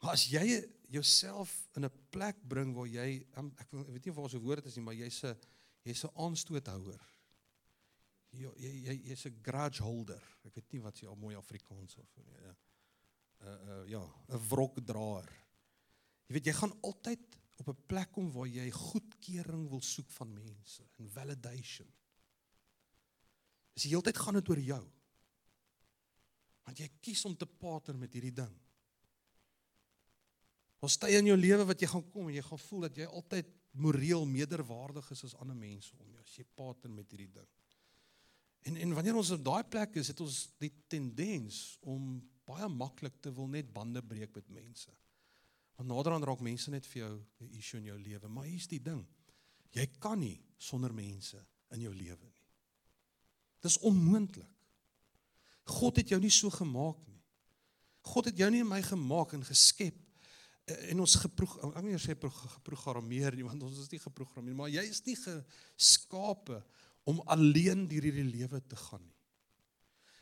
[0.00, 0.44] Maar as jy
[0.90, 4.66] jouself in 'n plek bring waar jy um, ek weet nie of wat se woord
[4.66, 5.36] is nie, maar jy's 'n
[5.84, 7.02] jy's 'n aanstoothouer.
[8.32, 10.22] Jy jy jy jy's 'n grudge holder.
[10.44, 12.26] Ek weet nie wat jy al mooi Afrikaans of nie.
[12.42, 12.56] Ja.
[13.40, 15.30] Uh uh ja, 'n wrokdraer.
[16.30, 20.32] Jy weet jy gaan altyd op 'n plek kom waar jy goedkeuring wil soek van
[20.32, 21.88] mense en validation.
[23.74, 24.84] Dis die hele tyd gaan dit oor jou.
[26.62, 28.54] Want jy kies om te pater met hierdie ding.
[30.78, 33.06] Ons stay in jou lewe wat jy gaan kom en jy gaan voel dat jy
[33.06, 37.50] altyd moreel meerderwaardig is as ander mense om jou as jy pater met hierdie ding.
[38.62, 43.20] En en wanneer ons op daai plek is, het ons die tendens om baie maklik
[43.20, 44.90] te wil net bande breek met mense.
[45.80, 48.82] Want naderhand raak mense net vir jou 'n issue in jou lewe, maar hier's die
[48.82, 49.06] ding.
[49.72, 51.40] Jy kan nie sonder mense
[51.70, 52.44] in jou lewe nie.
[53.60, 54.48] Dis onmoontlik.
[55.64, 57.22] God het jou nie so gemaak nie.
[58.02, 59.94] God het jou nie en my gemaak en geskep
[60.70, 64.70] Eh, en ons geprog ek nie sê geprogrammeer nie want ons is nie geprogrammeer maar
[64.72, 66.60] jy is nie geskape
[67.08, 69.16] om alleen deur hierdie lewe te gaan nie.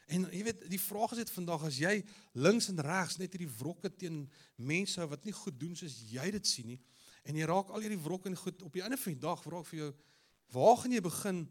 [0.08, 1.94] En jy weet die vraag is dit vandag as jy
[2.40, 4.22] links en regs net hierdie wrokke teen
[4.56, 6.78] mense wat nie goed doen soos jy dit sien nie
[7.28, 9.60] en jy raak al hierdie wrokke en goed op die einde van die dag vra
[9.60, 9.90] ek vir jou
[10.54, 11.42] waar gaan jy begin?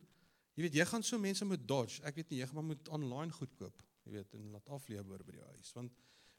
[0.58, 2.02] Jy weet jy gaan so mense moet dodge.
[2.02, 3.84] Ek weet nie jy gaan maar moet online goed koop.
[4.08, 5.94] Jy weet en laat aflewer by die huis want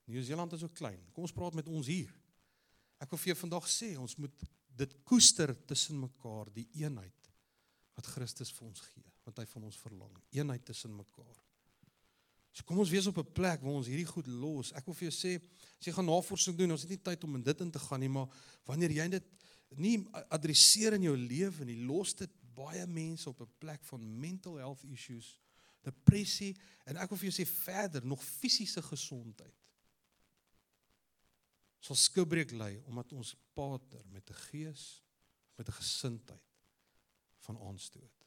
[0.09, 1.03] Nieu-Seeland is so klein.
[1.13, 2.11] Kom ons praat met ons hier.
[2.99, 4.45] Ek wil vir jou vandag sê, ons moet
[4.79, 7.29] dit koester tussen mekaar, die eenheid
[7.99, 10.15] wat Christus vir ons gee, wat hy van ons verlang.
[10.35, 11.37] Eenheid tussen mekaar.
[12.59, 14.73] So kom ons wees op 'n plek waar ons hierdie goed los.
[14.73, 15.38] Ek wil vir jou sê,
[15.79, 18.01] as jy gaan navorsing doen, ons het nie tyd om in dit in te gaan
[18.01, 18.27] nie, maar
[18.66, 19.25] wanneer jy dit
[19.77, 24.57] nie adresseer in jou lewe nie, los dit baie mense op 'n plek van mental
[24.57, 25.38] health issues,
[25.85, 29.55] depressie en ek wil vir jou sê verder nog fisiese gesondheid
[31.81, 35.03] sal skibreek lê omdat ons pater met 'n gees
[35.57, 36.42] met 'n gesindheid
[37.38, 38.27] van aanstoot.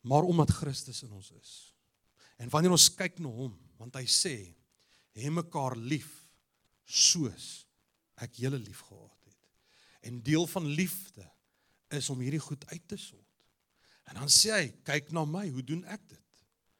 [0.00, 1.74] Maar omdat Christus in ons is.
[2.36, 4.54] En wanneer ons kyk na hom, want hy sê,
[5.14, 6.28] "Hê mekaar lief
[6.84, 7.66] soos
[8.16, 9.50] ek julle liefgehad het."
[10.02, 11.30] En deel van liefde
[11.88, 13.28] is om hierdie goed uit te sort.
[14.04, 16.20] En dan sê hy, "Kyk na my, hoe doen ek dit?"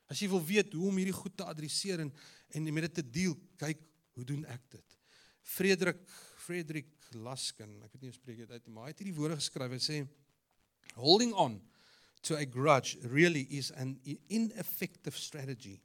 [0.09, 2.13] As jy wil weet hoe om hierdie goed te adresseer en
[2.49, 3.81] en met dit te deel, kyk
[4.15, 4.99] Hoe doen ek dit?
[5.45, 6.03] Frederik
[6.45, 6.91] Frederik
[7.25, 9.73] Laskin, ek weet nie hoe spreek dit uit nie, maar hy het hierdie woorde geskryf.
[9.73, 10.01] Hy sê
[11.01, 11.57] holding on
[12.25, 15.81] to a grudge really is an ineffective strategy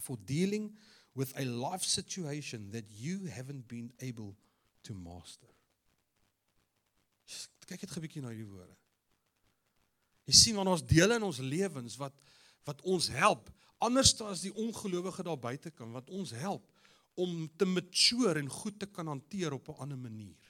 [0.00, 0.72] for dealing
[1.14, 4.34] with a life situation that you haven't been able
[4.82, 5.48] to master.
[7.66, 8.76] Kyk net 'n bietjie na hierdie woorde.
[10.26, 12.14] Jy sien wanneer ons deel in ons lewens wat
[12.66, 16.64] wat ons help anders as die ongelowige daar buite kan wat ons help
[17.14, 20.45] om te mature en goed te kan hanteer op 'n ander manier.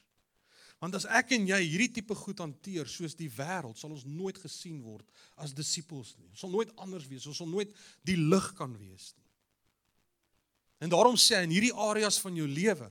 [0.83, 4.37] Want as ek en jy hierdie tipe goed hanteer soos die wêreld, sal ons nooit
[4.43, 5.07] gesien word
[5.41, 6.29] as disippels nie.
[6.35, 7.73] Ons sal nooit anders wees, ons sal nooit
[8.05, 9.25] die lig kan wees nie.
[10.85, 12.91] En daarom sê hy in hierdie areas van jou lewe,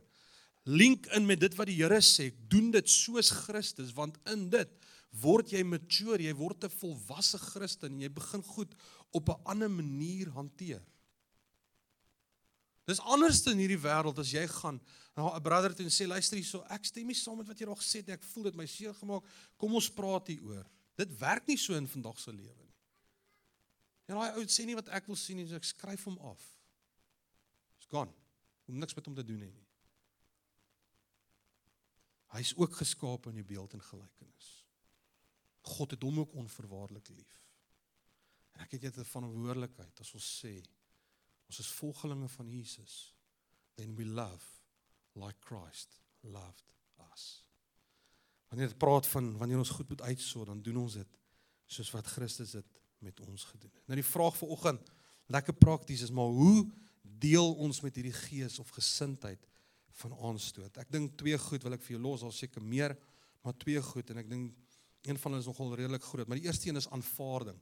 [0.66, 4.72] link in met dit wat die Here sê, doen dit soos Christus, want in dit
[5.22, 8.74] word jy mature, jy word 'n volwasse Christen en jy begin goed
[9.14, 10.82] op 'n ander manier hanteer.
[12.86, 14.80] Dis anders in hierdie wêreld as jy gaan
[15.16, 17.66] na 'n brother toe en sê luister hierso, ek stem nie saam met wat jy
[17.66, 18.14] daar gesê het nie.
[18.14, 19.24] Ek voel dit my seer gemaak.
[19.58, 20.66] Kom ons praat hieroor.
[20.96, 22.74] Dit werk nie so in vandag se lewe nie.
[24.08, 26.42] En daai ou sê nie wat ek wil sien nie, so ek skryf hom af.
[27.78, 28.14] It's gone.
[28.68, 29.54] Om niks met hom te doen nie.
[32.36, 34.52] Hy's ook geskaap in die beeld en gelykenis.
[35.62, 37.42] God het hom ook onverwaarlik lief.
[38.56, 40.62] En ek het dit 'n verantwoordelikheid as ons sê
[41.50, 43.14] Ons is volgelinge van Jesus.
[43.76, 44.44] Then we love
[45.14, 46.64] like Christ loved
[47.12, 47.46] us.
[48.48, 51.18] Wanneer dit praat van wanneer ons goed moet uitsoor, dan doen ons dit
[51.66, 53.88] soos wat Christus dit met ons gedoen het.
[53.90, 54.92] Nou die vraag vir oggend,
[55.34, 56.66] lekker prakties is maar hoe
[57.02, 59.42] deel ons met hierdie gees of gesindheid
[60.02, 60.78] van aanstoot?
[60.82, 62.96] Ek dink twee goed wil ek vir jou los, al seker meer,
[63.46, 64.54] maar twee goed en ek dink
[65.06, 67.58] een van hulle is nogal redelik groot, maar die eerste een is aanvaarding.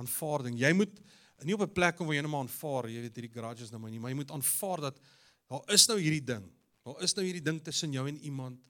[0.00, 0.56] Aanvaarding.
[0.58, 0.96] Jy moet
[1.44, 3.90] nie op 'n plek waar jy net maar aanvaar, jy weet hierdie garages nou maar
[3.90, 5.00] nie, maar jy moet aanvaar dat
[5.48, 6.50] daar is nou hierdie ding.
[6.84, 8.60] Daar is nou hierdie ding tussen jou en iemand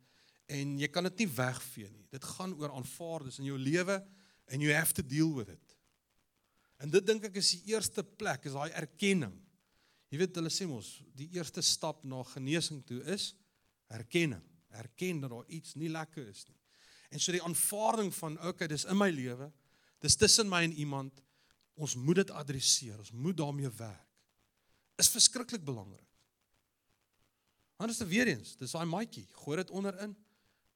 [0.47, 2.07] en jy kan dit nie wegvee nie.
[2.11, 4.05] Dit gaan oor aanvaar dis in jou lewe
[4.49, 5.77] and you have to deal with it.
[6.81, 9.35] En dit dink ek is die eerste plek, is daai erkenning.
[10.11, 13.35] Jy weet hulle sê mos, die eerste stap na genesing toe is
[13.95, 14.43] erkenning.
[14.71, 16.57] Erken dat daar iets nie lekker is nie.
[17.11, 19.51] En so die aanvaarding van okay, dis in my lewe.
[20.03, 21.21] Dis tussen my en iemand.
[21.81, 22.99] Ons moet dit adresseer.
[23.01, 24.09] Ons moet daarmee werk.
[25.01, 26.07] Is verskriklik belangrik.
[27.81, 30.13] Anders te weer eens, dis daai maatjie, gooi dit onderin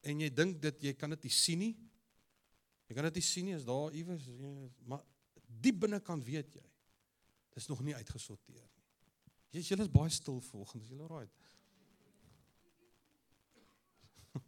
[0.09, 1.75] en jy dink dit jy kan dit nie sien nie.
[2.89, 4.25] Jy kan dit nie sien nie as daar iewers
[4.89, 5.03] maar
[5.45, 6.65] diep binnekant weet jy.
[7.53, 8.85] Dis nog nie uitgesorteer nie.
[9.61, 11.31] Is julle is baie stil volgens, is julle right?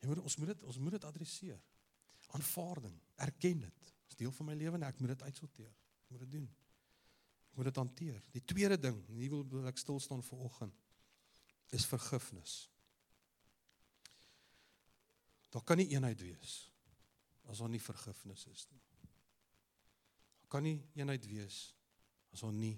[0.00, 1.58] Jy moet ons moet dit ons moet dit adresseer.
[2.36, 3.92] Aanvaarding, erken dit.
[4.08, 5.70] Dis deel van my lewe en ek moet dit uitsorteer.
[5.70, 6.48] Ek moet dit doen.
[7.50, 8.20] Ek moet dit hanteer.
[8.34, 10.76] Die tweede ding, hier wil, ek stil staan vir oggend,
[11.76, 12.54] is vergifnis.
[15.50, 16.58] Daar kan nie eenheid wees
[17.50, 18.82] as daar nie vergifnis is nie.
[20.42, 21.62] Daar kan nie eenheid wees
[22.30, 22.76] as daar nie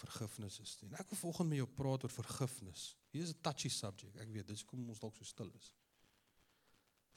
[0.00, 0.88] vergifnis is nie.
[0.90, 2.88] En ek wil volgende met jou praat oor vergifnis.
[3.14, 4.16] Hier is 'n touchy subject.
[4.16, 5.72] Ek weet dis kom ons dalk so stil is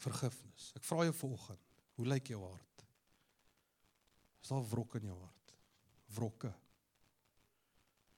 [0.03, 0.71] vergifnis.
[0.75, 2.85] Ek vra jou vanoggend, hoe lyk jou hart?
[4.43, 5.53] Is daar wrok in jou hart?
[6.15, 6.51] Wrokke.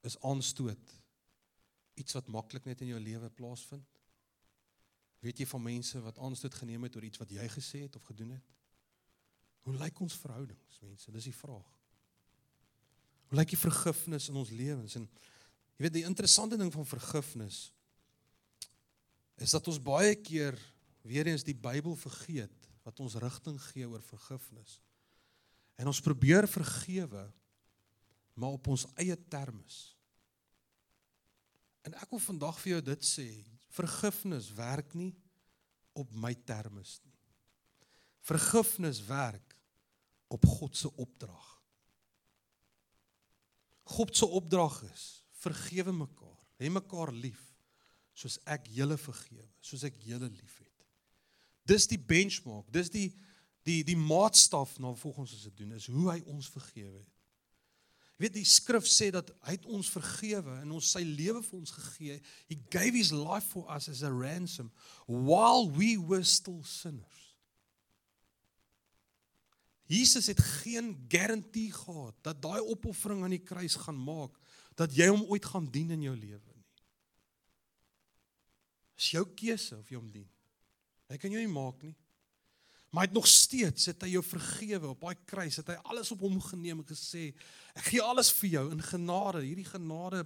[0.08, 0.96] Is aanstoot
[1.98, 4.02] iets wat maklik net in jou lewe plaasvind?
[5.24, 8.06] Weet jy van mense wat aanstoot geneem het oor iets wat jy gesê het of
[8.10, 8.54] gedoen het?
[9.66, 11.12] Hoe lyk ons verhoudings, mense?
[11.12, 11.72] Dis die vraag.
[13.28, 14.96] Hoe lyk die vergifnis in ons lewens?
[15.00, 15.08] En
[15.78, 17.68] jy weet die interessante ding van vergifnis
[19.38, 20.56] is dat ons baie keer
[21.08, 24.78] weer eens die Bybel vergeet wat ons rigting gee oor vergifnis.
[25.76, 27.28] En ons probeer vergewe
[28.38, 29.65] maar op ons eie terme.
[31.88, 33.28] En ek wil vandag vir jou dit sê,
[33.73, 35.12] vergifnis werk nie
[35.97, 37.15] op my terme nie.
[38.28, 39.56] Vergifnis werk
[40.28, 41.47] op God se opdrag.
[43.97, 45.06] God se opdrag is
[45.41, 47.43] vergewe mekaar, hê mekaar lief
[48.17, 50.67] soos ek julle vergewe, soos ek julle liefhet.
[51.68, 53.10] Dis die benchmark, dis die
[53.68, 57.14] die die maatstaf na volgens ons dit doen is hoe hy ons vergewe het.
[58.18, 61.58] Jy weet die skrif sê dat hy het ons vergewe en ons sy lewe vir
[61.60, 62.16] ons gegee.
[62.50, 64.72] He gave his life for us as a ransom
[65.06, 67.28] while we were still sinners.
[69.88, 74.34] Jesus het geen garantie gehad dat daai opoffering aan die kruis gaan maak
[74.80, 76.66] dat jy hom ooit gaan dien in jou lewe nie.
[78.98, 80.28] Dis jou keuse of jy hom dien.
[81.08, 81.96] Hy kan jou nie maak nie.
[82.91, 86.12] Maar hy het nog steeds het hy jou vergewe op daai kruis, het hy alles
[86.15, 87.30] op hom geneem en gesê,
[87.76, 90.24] ek gee alles vir jou in genade, hierdie genade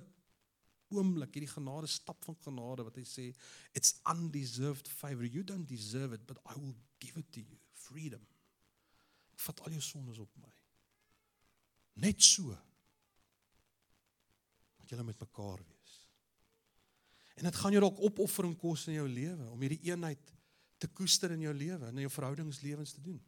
[0.91, 3.30] oomblik, hierdie genade stap van genade wat hy sê,
[3.78, 5.26] it's undeserved favor.
[5.26, 8.24] You don't deserve it, but I will give it to you, freedom.
[9.34, 10.52] Ek vat al jou sondes op my.
[12.06, 12.54] Net so.
[14.78, 15.96] Want julle met mekaar wees.
[17.39, 20.36] En dit gaan jou dalk opoffering kos in jou lewe om hierdie eenheid
[20.82, 23.20] te koester in jou lewe en in jou verhoudingslewens te doen.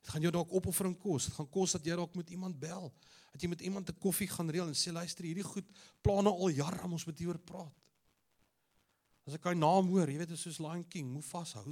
[0.00, 1.26] Dit gaan jou dalk opoffering kos.
[1.28, 2.88] Dit gaan kos dat jy dalk met iemand bel,
[3.34, 5.66] dat jy met iemand 'n koffie gaan reël en sê luister, hierdie goed
[6.00, 7.74] planne al jare om ons met hieroor praat.
[9.26, 11.64] As ek hy naam hoor, jy weet dit is soos Lion King, Mufasa.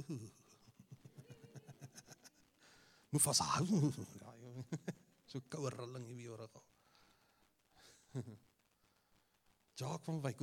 [3.11, 3.45] Mufasa.
[4.21, 4.33] Ja,
[5.29, 6.49] so koue rilling hier weer reg.
[9.79, 10.41] Jacques van Wyk.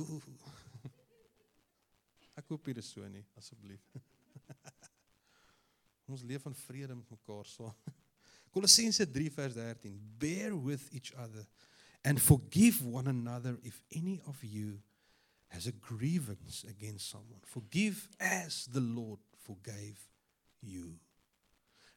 [2.37, 3.81] Ek hoop dit is so nie, asseblief.
[6.07, 7.73] Ons leef in vrede met mekaar so.
[8.53, 9.97] Kolossense 3 vers 13.
[10.17, 11.45] Bear with each other
[12.03, 14.79] and forgive one another if any of you
[15.47, 17.41] has a grievance against someone.
[17.43, 19.99] Forgive as the Lord forgave
[20.61, 20.97] you.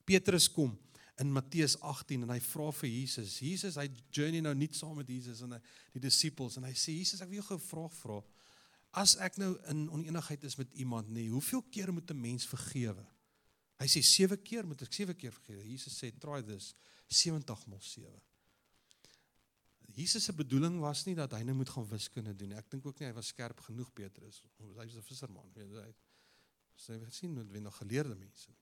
[0.04, 0.78] Petrus kom
[1.20, 3.38] in Matteus 18 en hy vra vir Jesus.
[3.44, 5.54] Jesus, hy journey nou nie saam met Jesus en
[5.94, 8.20] die disippels en hy sê Jesus, ek wil jou 'n vraag vra.
[8.92, 13.06] As ek nou in onenigheid is met iemand, nee, hoeveel keer moet 'n mens vergewe?
[13.80, 15.64] Hy sê 7 keer moet ek 7 keer vergewe.
[15.64, 16.74] Jesus sê try this
[17.08, 18.10] 70 maal 7.
[19.96, 22.54] Jesus se bedoeling was nie dat hy nou moet gaan wiskunde doen.
[22.58, 24.42] Ek dink ook nie hy was skerp genoeg Petrus.
[24.60, 25.94] Hy was 'n visserman, weet jy.
[26.76, 28.54] Sy het gesien hoe wen nog geleerde mense.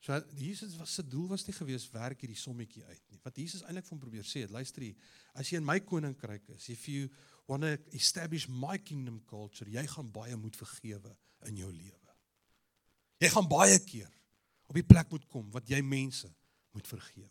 [0.00, 3.18] So Jesus was se doel was nie gewees werk hierdie sommetjie uit nie.
[3.22, 4.94] Wat Jesus eintlik van probeer sê, luister hier,
[5.34, 7.08] as jy in my koninkryk is, if you
[7.46, 12.05] want to establish my kingdom culture, jy gaan baie moet vergewe in jou lewe.
[13.22, 14.10] Jy gaan baie keer
[14.66, 16.28] op die plek moet kom wat jy mense
[16.76, 17.30] moet vergewe.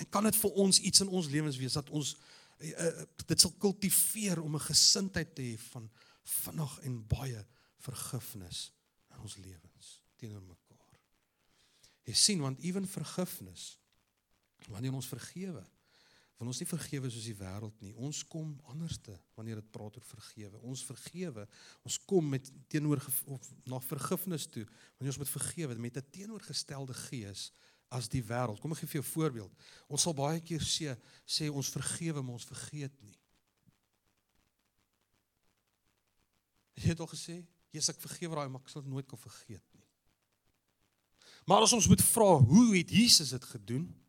[0.00, 3.40] En kan dit vir ons iets in ons lewens wees dat ons uh, uh, dit
[3.40, 5.90] sal kultiveer om 'n gesindheid te hê van
[6.22, 7.44] vinnig en baie
[7.82, 8.70] vergifnis
[9.12, 10.98] in ons lewens teenoor mekaar.
[12.06, 13.78] Jy sien want ewen vergifnis
[14.70, 15.64] wanneer ons vergewe
[16.42, 17.92] Want ons nie vergewe soos die wêreld nie.
[18.02, 20.58] Ons kom anderste wanneer dit praat oor vergewe.
[20.66, 21.44] Ons vergewe.
[21.86, 22.98] Ons kom met teenoor
[23.30, 27.52] of na vergifnis toe wanneer ons moet vergewe met 'n teenoorgestelde gees
[27.94, 28.58] as die wêreld.
[28.58, 29.52] Kom ek gee vir jou 'n voorbeeld.
[29.86, 33.18] Ons sal baie keer sê sê ons vergewe, maar ons vergeet nie.
[36.74, 39.62] Jy het al gesê, Jesus ek vergewe daai, maar ek sal dit nooit kan vergeet
[39.74, 39.86] nie.
[41.46, 44.01] Maar as ons moet vra, hoe het Jesus dit gedoen?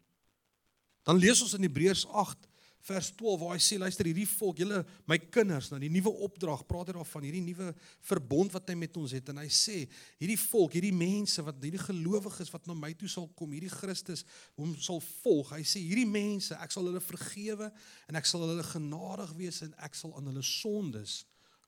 [1.03, 2.49] Dan lees ons in Hebreërs 8
[2.83, 6.65] vers 12 waar hy sê luister hierdie volk, julle my kinders, nou die nuwe opdrag,
[6.67, 7.69] praat hy daarvan hierdie nuwe
[8.03, 9.85] verbond wat hy met ons het en hy sê
[10.19, 14.25] hierdie volk, hierdie mense wat hierdie gelowiges wat na my toe sal kom, hierdie Christus
[14.59, 15.53] hom sal volg.
[15.55, 17.71] Hy sê hierdie mense, ek sal hulle vergewe
[18.11, 21.21] en ek sal hulle genadig wees en ek sal aan hulle sondes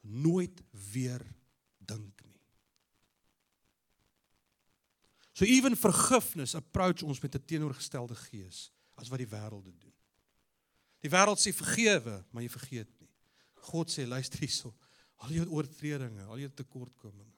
[0.03, 0.59] nooit
[0.91, 1.23] weer
[1.79, 2.35] dink nie.
[5.35, 9.93] So ewen vergifnis approach ons met 'n teenoorgestelde gees as wat die wêreld doen.
[11.03, 13.11] Die wêreld sê vergewe, maar jy vergeet nie.
[13.67, 14.71] God sê luister hierso,
[15.25, 17.33] al jou oortredinge, al jou tekortkominge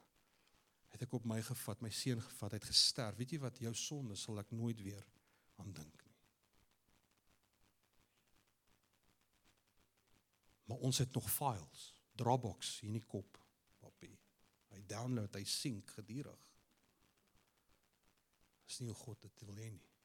[0.97, 3.17] het ek op my gevat, my seun gevat, hy het gesterf.
[3.19, 5.03] Weet jy wat jou sonde sal ek nooit weer
[5.61, 6.15] aan dink nie.
[10.67, 11.83] Maar ons het nog files,
[12.17, 13.37] Dropbox hier in die kop,
[13.77, 14.15] papie.
[14.73, 16.49] Hy download, hy sync gedurig.
[18.65, 19.96] Dis nie hoe God dit wil hê nie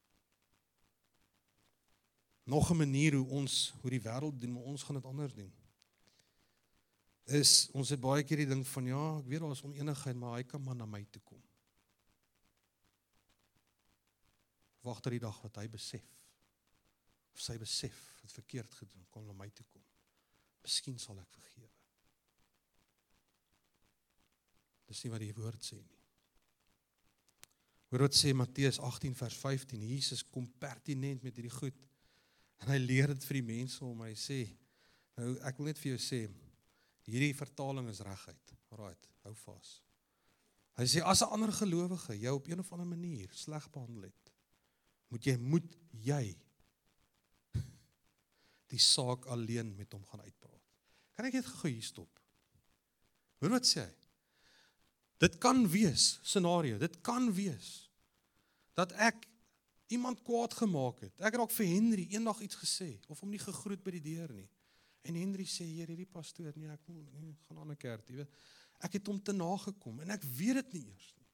[2.43, 5.53] nog 'n manier hoe ons hoe die wêreld doen, maar ons gaan dit anders doen.
[7.23, 10.35] Is ons het baie keer die ding van ja, ek weet daar is onenigheid, maar
[10.35, 11.43] hy kan maar na my toe kom.
[14.81, 16.03] Wag tot die dag wat hy besef
[17.33, 19.83] of sy besef wat verkeerd gedoen kom na my toe kom.
[20.61, 21.71] Miskien sal ek vergewe.
[24.85, 25.99] Dis nie wat die woord sê nie.
[27.89, 29.81] Hoor wat sê Matteus 18 vers 15.
[29.85, 31.75] Jesus kom pertinent met hierdie goed.
[32.63, 34.45] En hy leer dit vir die mense om hy sê
[35.19, 36.21] nou ek wil net vir jou sê
[37.03, 38.53] hierdie vertaling is reguit.
[38.71, 39.73] Alraait, hou vas.
[40.79, 44.31] Hy sê as 'n ander gelowige jou op een of ander manier sleg behandel het,
[45.09, 46.37] moet jy moet jy
[48.73, 50.63] die saak alleen met hom gaan uitpraat.
[51.13, 52.19] Kan ek net gou hier stop?
[53.39, 53.93] Hoor wat sê hy?
[55.19, 57.89] Dit kan wees scenario, dit kan wees
[58.73, 59.27] dat ek
[59.93, 61.13] iemand kwaad gemaak het.
[61.21, 64.33] Ek het dalk vir Henry eendag iets gesê of hom nie gegroet by die deur
[64.33, 64.49] nie.
[65.03, 68.21] En Henry sê hier hierdie pastoor nee, ek wil nie gaan aan 'n kerk, jy
[68.21, 68.37] weet.
[68.83, 71.27] Ek het hom te nagekom en ek weet dit nie eers nie.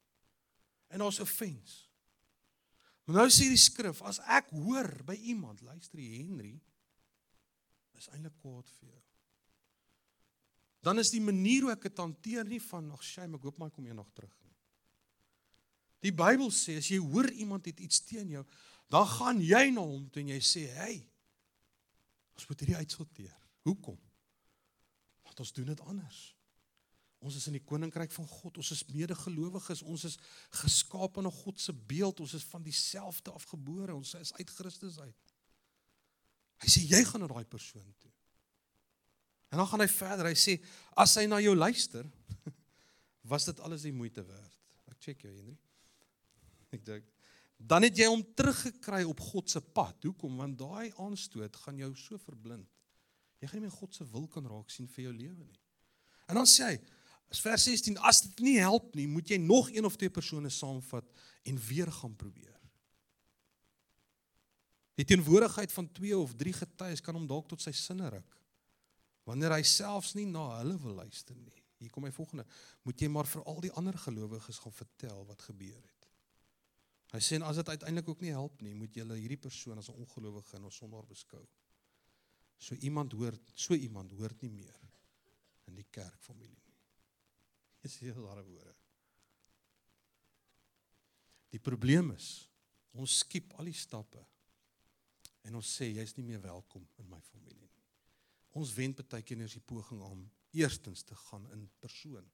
[0.90, 1.86] En daar's offense.
[3.06, 6.60] Maar nou sê die skrif, as ek hoor by iemand, luister Henry,
[7.98, 9.02] is eintlik kwaad vir jou.
[10.86, 13.70] Dan is die manier hoe ek dit hanteer nie van ag shame, ek hoop my
[13.70, 14.36] kom eendag terug.
[16.04, 18.44] Die Bybel sê as jy hoor iemand het iets teen jou,
[18.90, 21.08] dan gaan jy na hom toe en jy sê, "Hey,
[22.36, 23.36] ons moet hierdie uitsorteer."
[23.68, 24.00] Hoekom?
[25.24, 26.36] Want ons doen dit anders.
[27.20, 28.58] Ons is in die koninkryk van God.
[28.58, 29.82] Ons is medegelowiges.
[29.82, 30.18] Ons is
[30.62, 32.20] geskaap in God se beeld.
[32.24, 33.96] Ons is van dieselfde afgebore.
[33.96, 35.34] Ons is uit Christus uit.
[36.64, 38.12] Hy sê jy gaan na daai persoon toe.
[39.50, 40.32] En dan gaan hy verder.
[40.32, 40.60] Hy sê
[40.96, 42.08] as hy na jou luister,
[43.32, 44.56] was dit alles die moeite werd.
[44.88, 45.58] Ek check jou, Henry.
[46.76, 47.08] Ek dink
[47.60, 49.98] dan het jy hom teruggekry op God se pad.
[50.08, 50.38] Hoekom?
[50.40, 52.68] Want daai aanstoot gaan jou so verblind.
[53.40, 55.60] Jy gaan nie meer God se wil kan raak sien vir jou lewe nie.
[56.32, 56.78] En dan sê hy,
[57.32, 60.52] as vers 16, as dit nie help nie, moet jy nog een of twee persone
[60.52, 61.08] saamvat
[61.52, 62.56] en weer gaan probeer.
[65.00, 68.36] Die teenwoordigheid van twee of drie getuies kan hom dalk tot sy sinne ruk.
[69.28, 71.56] Wanneer hy selfs nie na hulle wil luister nie.
[71.80, 72.44] Hier kom my volgende.
[72.88, 75.89] Moet jy maar vir al die ander gelowiges gaan vertel wat gebeur het.
[77.10, 79.90] Hy sê en as dit uiteindelik ook nie help nie, moet jy hierdie persoon as
[79.90, 81.48] 'n ongelowige en 'n sondaar beskou.
[82.58, 84.80] So iemand hoort, so iemand hoort nie meer
[85.66, 86.78] in die kerkfamilie nie.
[87.82, 88.76] Dis hier daar woorde.
[91.50, 92.50] Die probleem is
[92.92, 94.26] ons skiep al die stappe
[95.42, 97.86] en ons sê jy's nie meer welkom in my familie nie.
[98.50, 102.32] Ons wend baie keer eers die poging om eerstens te gaan in persoon.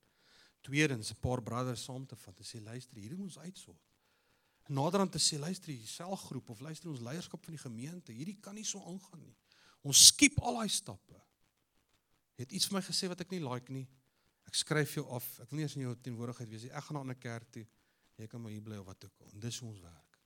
[0.61, 3.85] Tweedens 'n paar brothers saam te vat en sê luister, hierdie moet ons uitsort
[4.70, 8.55] naderhand te sê luister die selgroep of luister ons leierskap van die gemeente hierdie kan
[8.57, 9.36] nie so aangaan nie.
[9.86, 11.20] Ons skiep al daai stappe.
[12.39, 13.86] Het iets vir my gesê wat ek nie like nie.
[14.49, 15.28] Ek skryf jou af.
[15.43, 16.74] Ek wil nie eens in jou teenwoordigheid wees nie.
[16.74, 17.66] Ek gaan na 'n ander kerk toe.
[18.18, 19.32] Jy kan maar hier bly of wat ook al.
[19.34, 20.20] En dis hoe ons werk.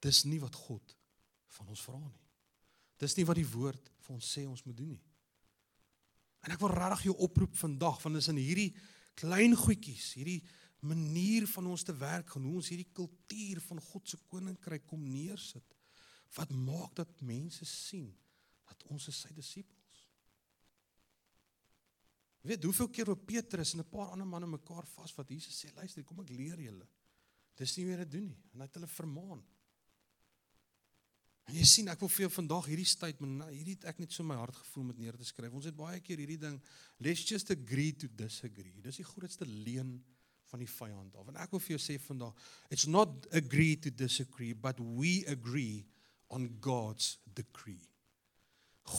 [0.00, 0.96] Dis nie wat God
[1.46, 2.20] van ons vra nie.
[2.98, 5.02] Dis nie wat die woord vir ons sê ons moet doen nie.
[6.44, 8.74] En ek wil regtig jou oproep vandag want is in hierdie
[9.14, 10.42] klein goedjies, hierdie
[10.84, 15.02] manier van ons te werk, gaan hoe ons hierdie kultuur van God se koninkryk kom
[15.08, 15.76] neersit.
[16.34, 18.10] Wat maak dat mense sien
[18.68, 20.02] dat ons is sy disippels?
[22.44, 25.74] Weet hoeveel keer op Petrus en 'n paar ander manne mekaar vas wat Jesus sê,
[25.74, 26.86] luister, kom ek leer julle.
[27.56, 28.42] Dis nie meer te doen nie.
[28.52, 29.44] En hy het hulle vermaan.
[31.44, 34.24] En jy sien, ek wil vir jou vandag hierdie statement, nou, hierdie ek net so
[34.24, 35.52] my hart gevoel met neer te skryf.
[35.52, 36.56] Ons het baie keer hierdie ding,
[37.04, 38.80] let's just agree to disagree.
[38.80, 39.98] Dis die grootste leuen
[40.50, 41.28] van die vyand af.
[41.28, 42.34] En ek wil vir jou sê vandag,
[42.70, 45.84] it's not agree to disagree, but we agree
[46.34, 47.88] on God's decree.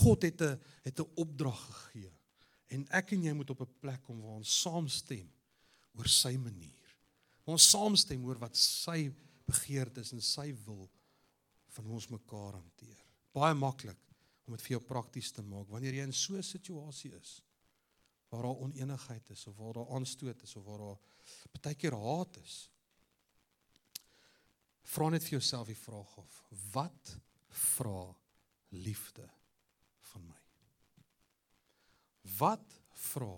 [0.02, 2.14] God het 'n het 'n opdrag gegee
[2.68, 5.30] en ek en jy moet op 'n plek kom waar ons saamstem
[5.94, 6.98] oor sy manier.
[7.46, 9.14] Ons saamstem oor wat sy
[9.46, 10.90] begeertes en sy wil
[11.68, 13.06] van ons mekaar hanteer.
[13.32, 14.00] Baie maklik
[14.46, 17.42] om dit vir jou prakties te maak wanneer jy in so 'n situasie is
[18.30, 21.00] waar daar oneenigheid is of waar daar aanstoot is of waar daar
[21.66, 22.56] baie keer haat is.
[24.86, 26.42] Vra net vir jouself die vraag of
[26.76, 27.16] wat
[27.76, 28.14] vra
[28.76, 29.26] liefde
[30.12, 30.42] van my?
[32.38, 32.80] Wat
[33.10, 33.34] vra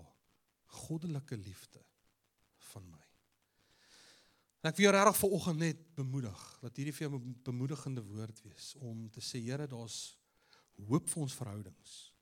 [0.78, 1.82] goddelike liefde
[2.72, 3.04] van my?
[4.58, 8.42] En ek wil jou regtig vanoggend net bemoedig dat hierdie vir jou 'n bemoedigende woord
[8.42, 10.16] wees om te sê Here, daar's
[10.88, 12.12] hoop vir ons verhoudings.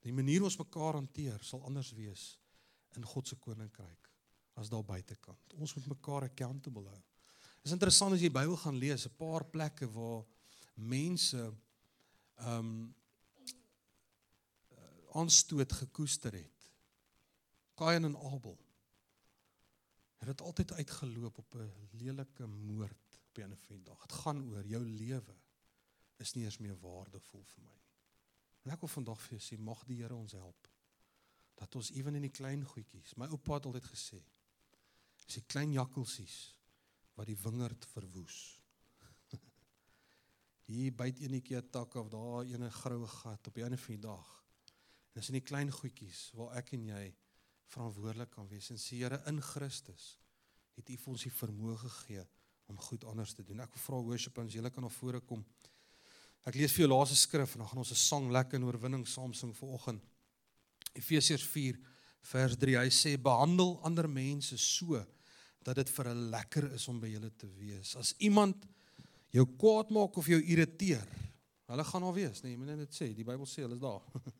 [0.00, 2.38] Die manier ons mekaar hanteer sal anders wees
[2.96, 4.11] in God se koninkryk
[4.54, 5.54] as daar buitekant.
[5.54, 7.02] Ons moet mekaar accountable hou.
[7.62, 10.24] Dit is interessant as jy die Bybel gaan lees, 'n paar plekke waar
[10.74, 11.52] mense
[12.36, 12.94] ehm um,
[15.12, 16.70] aanstoot gekoester het.
[17.74, 18.58] Kain en Abel.
[20.18, 24.00] Het dit altyd uitgeloop op 'n lelike moord op 'n van dag.
[24.00, 25.36] Dit gaan oor jou lewe
[26.16, 27.96] is nie eens meer waardevol vir my nie.
[28.62, 30.68] En ek wil vandag vir jou sê mag die Here ons help
[31.54, 33.14] dat ons ewen in die klein goedjies.
[33.14, 34.22] My oupa het altyd gesê
[35.28, 36.36] is die klein jakkalsies
[37.18, 38.38] wat die wingerd verwoes.
[40.68, 44.06] Hier byt enetjie 'n tak of daar ene groue gat op 'n ander van die
[44.06, 44.44] dag.
[45.12, 47.14] En dis in die klein goedjies waar ek en jy
[47.72, 50.18] verantwoordelik kan wees en sê Here in Christus
[50.76, 52.24] het U ons die vermoë gegee
[52.66, 53.60] om goed anders te doen.
[53.60, 55.44] Ek vra worship ons julle kan na vore kom.
[56.48, 59.06] Ek lees vir jou laaste skrif en dan gaan ons 'n sang lekker in oorwinning
[59.06, 60.02] saam sing vir oggend.
[60.94, 61.78] Efesiërs 4
[62.30, 62.78] vers 3.
[62.82, 65.00] Hy sê behandel ander mense so
[65.62, 67.94] dat dit vir hulle lekker is om by julle te wees.
[67.98, 68.64] As iemand
[69.32, 71.06] jou kwaad maak of jou irriteer,
[71.72, 74.02] hulle gaan al wees, nee, jy moet net sê, die Bybel sê hulle is daar.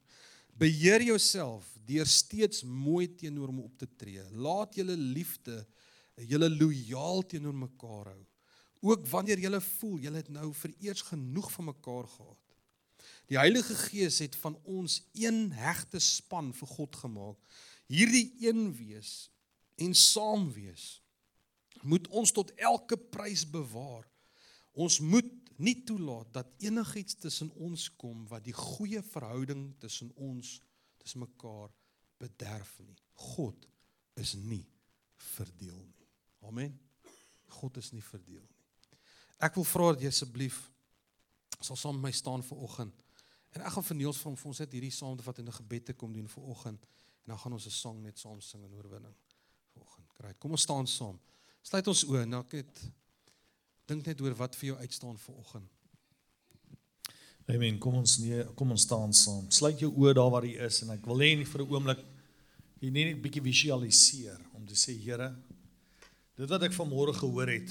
[0.63, 4.25] Beheer jouself deur steeds mooi teenoor hom op te tree.
[4.37, 5.63] Laat julle liefde,
[6.29, 8.21] julle lojaal teenoor mekaar hou.
[8.83, 12.39] Ook wanneer julle voel julle het nou vereers genoeg van mekaar gehad.
[13.31, 17.39] Die Heilige Gees het van ons een hegte span vir God gemaak.
[17.93, 19.29] Hierdie een wees
[19.77, 21.03] en saam wees
[21.83, 24.07] moet ons tot elke prys bewaar.
[24.73, 25.29] Ons moet
[25.61, 30.55] nie toelaat dat enigiets tussen ons kom wat die goeie verhouding tussen ons
[31.03, 31.75] tussen mekaar
[32.23, 32.97] bederf nie.
[33.35, 33.67] God
[34.17, 34.65] is nie
[35.35, 36.09] verdeel nie.
[36.49, 36.79] Amen.
[37.61, 38.99] God is nie verdeel nie.
[39.43, 40.63] Ek wil vra dat jy asseblief
[41.61, 43.05] sal saam met my staan vir oggend.
[43.53, 45.85] En ek gaan verniels van vir ons net hierdie saam te vat en 'n gebed
[45.91, 46.87] te kom doen vir oggend
[47.23, 49.15] en dan gaan ons 'n sang net saam sing in oorwinning
[49.73, 50.09] vir oggend.
[50.15, 50.35] Kry.
[50.39, 51.21] Kom ons staan saam.
[51.63, 52.83] Sluit ons oë en ek het
[53.87, 55.71] dink net oor wat vir jou uitstaan vir oggend.
[57.47, 57.79] Amen.
[57.79, 59.51] Kom ons nee, kom ons staan saam.
[59.51, 62.05] Sluit jou oë daar waar jy is en ek wil hê vir 'n oomblik
[62.81, 65.35] jy net 'n bietjie visualiseer om te sê Here,
[66.37, 67.71] dit wat ek vanmôre gehoor het,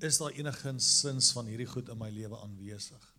[0.00, 3.14] is daar enigins sins van hierdie goed in my lewe aanwesig.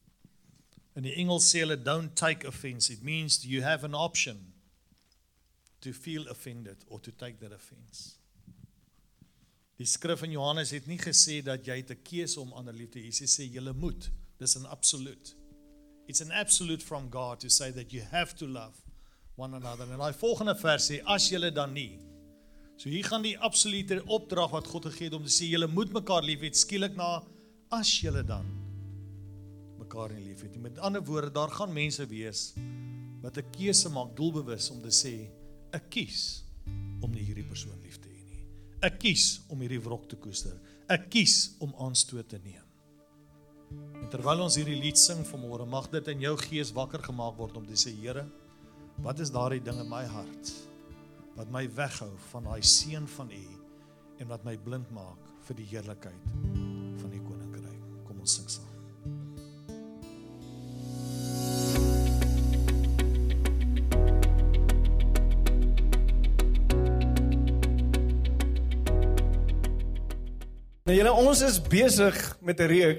[0.95, 2.93] In die Engels sê hulle don't take offense.
[2.93, 4.55] It means you have an option
[5.80, 8.17] to feel offended or to take that offense.
[9.76, 12.99] Die skrif in Johannes het nie gesê dat jy 'n keuse om ander lief te
[12.99, 13.11] hê.
[13.11, 14.09] Hy sê jy moet.
[14.39, 15.36] Dis 'n absolute.
[16.07, 18.76] It's an absolute from God to say that you have to love
[19.36, 19.91] one another.
[19.91, 21.99] En daai volgende vers sê as jy dan nie.
[22.78, 25.91] So hier gaan die absolute opdrag wat God gegee het om te sê jy moet
[25.91, 27.23] mekaar lief hê skielik na
[27.69, 28.45] as jy dan
[29.80, 30.61] mekaar nie lief het nie.
[30.61, 32.53] Met ander woorde, daar gaan mense wees
[33.21, 35.30] wat 'n keuse maak doelbewus om te sê
[35.76, 36.21] ek kies
[37.03, 38.43] om nie hierdie persoon lief te hê nie.
[38.86, 40.55] Ek kies om hierdie wrok te koester.
[40.91, 42.63] Ek kies om aanstoot te neem.
[44.01, 47.57] En terwyl ons hierdie lied sing vanmôre, mag dit in jou gees wakker gemaak word
[47.59, 48.23] om te sê, Here,
[49.03, 50.53] wat is daardie ding in my hart
[51.36, 53.45] wat my weghou van daai seën van U
[54.23, 55.19] en wat my blind maak
[55.49, 56.30] vir die heerlikheid
[57.01, 57.82] van die koninkryk.
[58.07, 58.64] Kom ons sing saam.
[70.86, 72.93] Nou julle ons is besig met 'n reeks